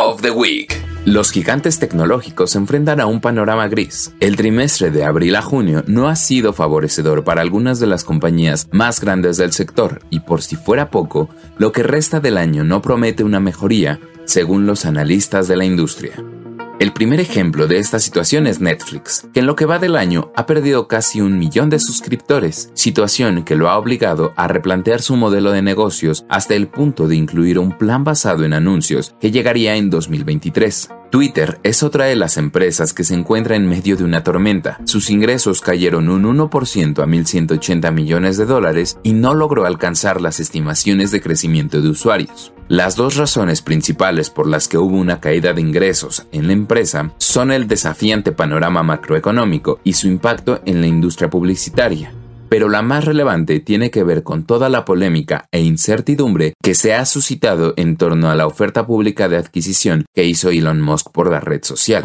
of 0.00 0.20
the 0.22 0.30
Week. 0.30 0.76
Los 1.06 1.30
gigantes 1.30 1.78
tecnológicos 1.78 2.50
se 2.50 2.58
enfrentan 2.58 3.00
a 3.00 3.06
un 3.06 3.20
panorama 3.20 3.68
gris. 3.68 4.12
El 4.18 4.34
trimestre 4.34 4.90
de 4.90 5.04
abril 5.04 5.36
a 5.36 5.42
junio 5.42 5.84
no 5.86 6.08
ha 6.08 6.16
sido 6.16 6.52
favorecedor 6.52 7.22
para 7.22 7.42
algunas 7.42 7.78
de 7.78 7.86
las 7.86 8.02
compañías 8.02 8.68
más 8.72 9.00
grandes 9.00 9.36
del 9.36 9.52
sector 9.52 10.00
y 10.10 10.20
por 10.20 10.42
si 10.42 10.56
fuera 10.56 10.90
poco, 10.90 11.28
lo 11.58 11.70
que 11.70 11.84
resta 11.84 12.18
del 12.18 12.36
año 12.36 12.64
no 12.64 12.82
promete 12.82 13.22
una 13.22 13.38
mejoría, 13.38 14.00
según 14.24 14.66
los 14.66 14.84
analistas 14.84 15.46
de 15.46 15.56
la 15.56 15.64
industria. 15.64 16.14
El 16.78 16.92
primer 16.92 17.20
ejemplo 17.20 17.66
de 17.66 17.78
esta 17.78 17.98
situación 17.98 18.46
es 18.46 18.60
Netflix, 18.60 19.26
que 19.32 19.40
en 19.40 19.46
lo 19.46 19.56
que 19.56 19.64
va 19.64 19.78
del 19.78 19.96
año 19.96 20.30
ha 20.36 20.44
perdido 20.44 20.88
casi 20.88 21.22
un 21.22 21.38
millón 21.38 21.70
de 21.70 21.78
suscriptores, 21.78 22.70
situación 22.74 23.44
que 23.44 23.56
lo 23.56 23.70
ha 23.70 23.78
obligado 23.78 24.34
a 24.36 24.46
replantear 24.46 25.00
su 25.00 25.16
modelo 25.16 25.52
de 25.52 25.62
negocios 25.62 26.26
hasta 26.28 26.54
el 26.54 26.68
punto 26.68 27.08
de 27.08 27.16
incluir 27.16 27.58
un 27.58 27.72
plan 27.72 28.04
basado 28.04 28.44
en 28.44 28.52
anuncios 28.52 29.14
que 29.18 29.30
llegaría 29.30 29.76
en 29.76 29.88
2023. 29.88 30.90
Twitter 31.10 31.58
es 31.62 31.82
otra 31.82 32.04
de 32.04 32.16
las 32.16 32.36
empresas 32.36 32.92
que 32.92 33.04
se 33.04 33.14
encuentra 33.14 33.56
en 33.56 33.66
medio 33.66 33.96
de 33.96 34.04
una 34.04 34.22
tormenta. 34.22 34.78
Sus 34.84 35.08
ingresos 35.08 35.62
cayeron 35.62 36.10
un 36.10 36.24
1% 36.24 36.98
a 36.98 37.06
1.180 37.06 37.90
millones 37.90 38.36
de 38.36 38.44
dólares 38.44 38.98
y 39.02 39.14
no 39.14 39.32
logró 39.32 39.64
alcanzar 39.64 40.20
las 40.20 40.40
estimaciones 40.40 41.10
de 41.10 41.22
crecimiento 41.22 41.80
de 41.80 41.88
usuarios. 41.88 42.52
Las 42.68 42.96
dos 42.96 43.16
razones 43.16 43.62
principales 43.62 44.28
por 44.30 44.48
las 44.48 44.66
que 44.66 44.76
hubo 44.76 44.96
una 44.96 45.20
caída 45.20 45.52
de 45.52 45.60
ingresos 45.60 46.26
en 46.32 46.48
la 46.48 46.52
empresa 46.52 47.12
son 47.18 47.52
el 47.52 47.68
desafiante 47.68 48.32
panorama 48.32 48.82
macroeconómico 48.82 49.78
y 49.84 49.92
su 49.92 50.08
impacto 50.08 50.60
en 50.64 50.80
la 50.80 50.88
industria 50.88 51.30
publicitaria 51.30 52.12
pero 52.48 52.68
la 52.68 52.82
más 52.82 53.04
relevante 53.04 53.60
tiene 53.60 53.90
que 53.90 54.04
ver 54.04 54.22
con 54.22 54.44
toda 54.44 54.68
la 54.68 54.84
polémica 54.84 55.48
e 55.50 55.60
incertidumbre 55.62 56.54
que 56.62 56.74
se 56.74 56.94
ha 56.94 57.04
suscitado 57.04 57.74
en 57.76 57.96
torno 57.96 58.30
a 58.30 58.34
la 58.34 58.46
oferta 58.46 58.86
pública 58.86 59.28
de 59.28 59.36
adquisición 59.36 60.06
que 60.14 60.24
hizo 60.24 60.50
Elon 60.50 60.80
Musk 60.80 61.10
por 61.10 61.30
la 61.30 61.40
red 61.40 61.64
social. 61.64 62.04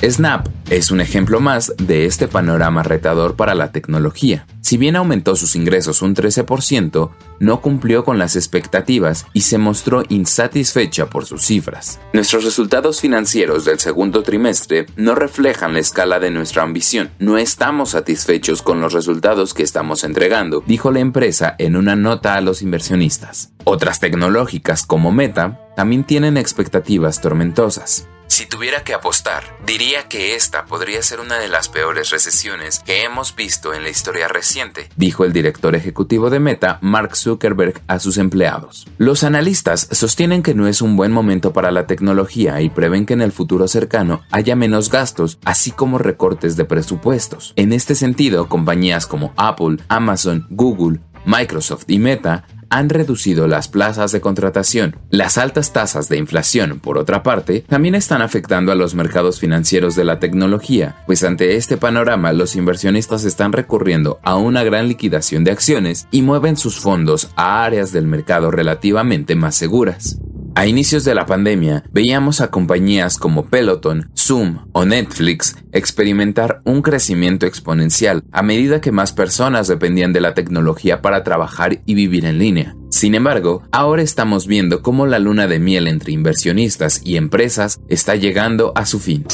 Snap 0.00 0.46
es 0.70 0.92
un 0.92 1.00
ejemplo 1.00 1.40
más 1.40 1.74
de 1.76 2.04
este 2.06 2.28
panorama 2.28 2.84
retador 2.84 3.34
para 3.34 3.56
la 3.56 3.72
tecnología. 3.72 4.46
Si 4.60 4.76
bien 4.76 4.94
aumentó 4.94 5.34
sus 5.34 5.56
ingresos 5.56 6.02
un 6.02 6.14
13%, 6.14 7.10
no 7.40 7.60
cumplió 7.60 8.04
con 8.04 8.18
las 8.18 8.36
expectativas 8.36 9.26
y 9.32 9.40
se 9.40 9.58
mostró 9.58 10.04
insatisfecha 10.08 11.06
por 11.06 11.26
sus 11.26 11.42
cifras. 11.42 11.98
Nuestros 12.12 12.44
resultados 12.44 13.00
financieros 13.00 13.64
del 13.64 13.80
segundo 13.80 14.22
trimestre 14.22 14.86
no 14.96 15.16
reflejan 15.16 15.72
la 15.72 15.80
escala 15.80 16.20
de 16.20 16.30
nuestra 16.30 16.62
ambición. 16.62 17.10
No 17.18 17.36
estamos 17.36 17.90
satisfechos 17.90 18.62
con 18.62 18.80
los 18.80 18.92
resultados 18.92 19.52
que 19.52 19.64
estamos 19.64 20.04
entregando, 20.04 20.62
dijo 20.66 20.92
la 20.92 21.00
empresa 21.00 21.56
en 21.58 21.74
una 21.74 21.96
nota 21.96 22.34
a 22.34 22.40
los 22.40 22.62
inversionistas. 22.62 23.52
Otras 23.64 23.98
tecnológicas 23.98 24.86
como 24.86 25.10
Meta 25.10 25.60
también 25.74 26.04
tienen 26.04 26.36
expectativas 26.36 27.20
tormentosas. 27.20 28.06
Si 28.28 28.44
tuviera 28.46 28.84
que 28.84 28.92
apostar, 28.92 29.42
diría 29.66 30.06
que 30.06 30.36
esta 30.36 30.66
podría 30.66 31.02
ser 31.02 31.18
una 31.18 31.38
de 31.38 31.48
las 31.48 31.68
peores 31.70 32.10
recesiones 32.10 32.80
que 32.80 33.02
hemos 33.02 33.34
visto 33.34 33.72
en 33.72 33.82
la 33.82 33.88
historia 33.88 34.28
reciente, 34.28 34.90
dijo 34.96 35.24
el 35.24 35.32
director 35.32 35.74
ejecutivo 35.74 36.28
de 36.28 36.38
Meta, 36.38 36.78
Mark 36.82 37.16
Zuckerberg, 37.16 37.80
a 37.88 37.98
sus 37.98 38.18
empleados. 38.18 38.86
Los 38.98 39.24
analistas 39.24 39.88
sostienen 39.90 40.42
que 40.42 40.54
no 40.54 40.68
es 40.68 40.82
un 40.82 40.94
buen 40.94 41.10
momento 41.10 41.54
para 41.54 41.70
la 41.70 41.86
tecnología 41.86 42.60
y 42.60 42.68
prevén 42.68 43.06
que 43.06 43.14
en 43.14 43.22
el 43.22 43.32
futuro 43.32 43.66
cercano 43.66 44.20
haya 44.30 44.54
menos 44.54 44.90
gastos, 44.90 45.38
así 45.44 45.70
como 45.70 45.98
recortes 45.98 46.56
de 46.56 46.66
presupuestos. 46.66 47.54
En 47.56 47.72
este 47.72 47.94
sentido, 47.94 48.48
compañías 48.48 49.06
como 49.06 49.32
Apple, 49.36 49.78
Amazon, 49.88 50.46
Google, 50.50 51.00
Microsoft 51.24 51.84
y 51.88 51.98
Meta 51.98 52.44
han 52.70 52.88
reducido 52.88 53.46
las 53.46 53.68
plazas 53.68 54.12
de 54.12 54.20
contratación. 54.20 54.96
Las 55.10 55.38
altas 55.38 55.72
tasas 55.72 56.08
de 56.08 56.18
inflación, 56.18 56.80
por 56.80 56.98
otra 56.98 57.22
parte, 57.22 57.64
también 57.68 57.94
están 57.94 58.22
afectando 58.22 58.72
a 58.72 58.74
los 58.74 58.94
mercados 58.94 59.40
financieros 59.40 59.94
de 59.94 60.04
la 60.04 60.18
tecnología, 60.18 60.96
pues 61.06 61.24
ante 61.24 61.56
este 61.56 61.76
panorama 61.76 62.32
los 62.32 62.56
inversionistas 62.56 63.24
están 63.24 63.52
recurriendo 63.52 64.18
a 64.22 64.36
una 64.36 64.64
gran 64.64 64.88
liquidación 64.88 65.44
de 65.44 65.52
acciones 65.52 66.06
y 66.10 66.22
mueven 66.22 66.56
sus 66.56 66.78
fondos 66.78 67.30
a 67.36 67.64
áreas 67.64 67.92
del 67.92 68.06
mercado 68.06 68.50
relativamente 68.50 69.34
más 69.34 69.54
seguras. 69.54 70.18
A 70.58 70.66
inicios 70.66 71.04
de 71.04 71.14
la 71.14 71.24
pandemia, 71.24 71.84
veíamos 71.92 72.40
a 72.40 72.50
compañías 72.50 73.16
como 73.16 73.46
Peloton, 73.46 74.10
Zoom 74.18 74.66
o 74.72 74.84
Netflix 74.84 75.54
experimentar 75.70 76.62
un 76.64 76.82
crecimiento 76.82 77.46
exponencial 77.46 78.24
a 78.32 78.42
medida 78.42 78.80
que 78.80 78.90
más 78.90 79.12
personas 79.12 79.68
dependían 79.68 80.12
de 80.12 80.20
la 80.20 80.34
tecnología 80.34 81.00
para 81.00 81.22
trabajar 81.22 81.80
y 81.86 81.94
vivir 81.94 82.24
en 82.24 82.40
línea. 82.40 82.74
Sin 82.90 83.14
embargo, 83.14 83.62
ahora 83.70 84.02
estamos 84.02 84.48
viendo 84.48 84.82
cómo 84.82 85.06
la 85.06 85.20
luna 85.20 85.46
de 85.46 85.60
miel 85.60 85.86
entre 85.86 86.10
inversionistas 86.10 87.02
y 87.04 87.18
empresas 87.18 87.78
está 87.88 88.16
llegando 88.16 88.72
a 88.74 88.84
su 88.84 88.98
fin. 88.98 89.24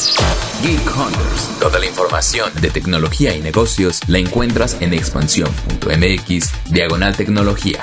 Geek 0.62 0.86
Hunters. 0.94 1.58
Toda 1.58 1.78
la 1.78 1.86
información 1.86 2.50
de 2.60 2.68
tecnología 2.68 3.34
y 3.34 3.40
negocios 3.40 4.02
la 4.08 4.18
encuentras 4.18 4.76
en 4.82 4.92
expansión.mx 4.92 6.50
diagonal 6.70 7.16
tecnología. 7.16 7.82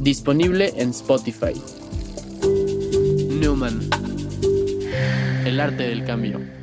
Disponible 0.00 0.72
en 0.76 0.90
Spotify. 0.90 1.54
Newman. 3.40 3.88
El 5.44 5.60
arte 5.60 5.84
del 5.84 6.04
cambio. 6.04 6.55